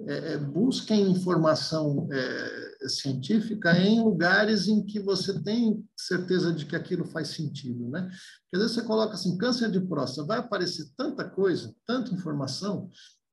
[0.07, 6.76] é, é, busquem informação é, científica em lugares em que você tem certeza de que
[6.76, 8.03] aquilo faz sentido, né?
[8.03, 12.90] Porque às vezes você coloca assim, câncer de próstata, vai aparecer tanta coisa, tanta informação,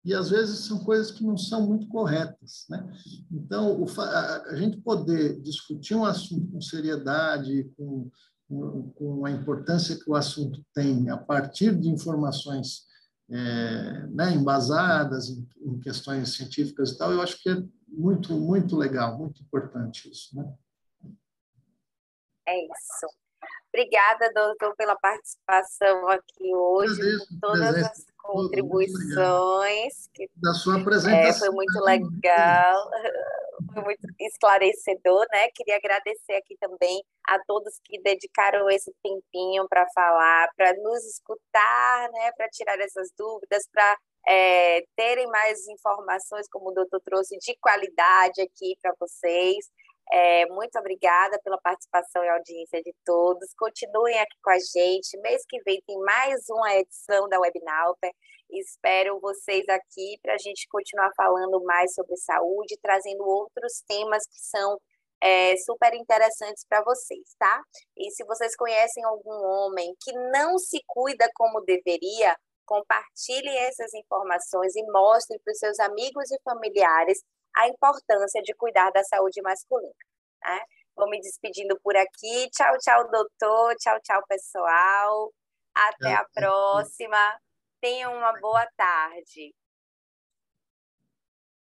[0.09, 2.65] e às vezes são coisas que não são muito corretas.
[2.67, 2.83] Né?
[3.31, 8.09] Então, o, a, a, gente poder discutir um assunto com seriedade, com,
[8.95, 12.87] com, a importância que o assunto tem, a partir de informações
[13.29, 18.75] é, né, embasadas em, em, questões científicas e tal, eu acho que é muito, muito
[18.75, 20.35] legal, muito importante isso.
[20.35, 20.51] Né?
[22.47, 23.28] É isso.
[23.73, 30.09] Obrigada, doutor, pela participação aqui hoje, por todas as contribuições.
[30.13, 31.29] Que, da sua apresentação.
[31.29, 32.89] É, foi muito legal,
[33.73, 35.49] foi muito esclarecedor, né?
[35.53, 42.09] Queria agradecer aqui também a todos que dedicaram esse tempinho para falar, para nos escutar,
[42.11, 42.31] né?
[42.35, 43.97] Para tirar essas dúvidas, para
[44.27, 49.69] é, terem mais informações, como o doutor trouxe, de qualidade aqui para vocês.
[50.11, 53.53] É, muito obrigada pela participação e audiência de todos.
[53.57, 55.19] Continuem aqui com a gente.
[55.21, 58.11] Mês que vem tem mais uma edição da Webnauper.
[58.49, 64.39] Espero vocês aqui para a gente continuar falando mais sobre saúde, trazendo outros temas que
[64.39, 64.79] são
[65.21, 67.61] é, super interessantes para vocês, tá?
[67.95, 72.35] E se vocês conhecem algum homem que não se cuida como deveria,
[72.65, 77.19] compartilhem essas informações e mostrem para os seus amigos e familiares
[77.59, 79.93] a importância de cuidar da saúde masculina.
[80.43, 80.61] Né?
[80.95, 82.49] Vou me despedindo por aqui.
[82.51, 83.75] Tchau, tchau, doutor.
[83.75, 85.33] Tchau, tchau, pessoal.
[85.75, 87.39] Até a próxima.
[87.81, 89.53] Tenham uma boa tarde.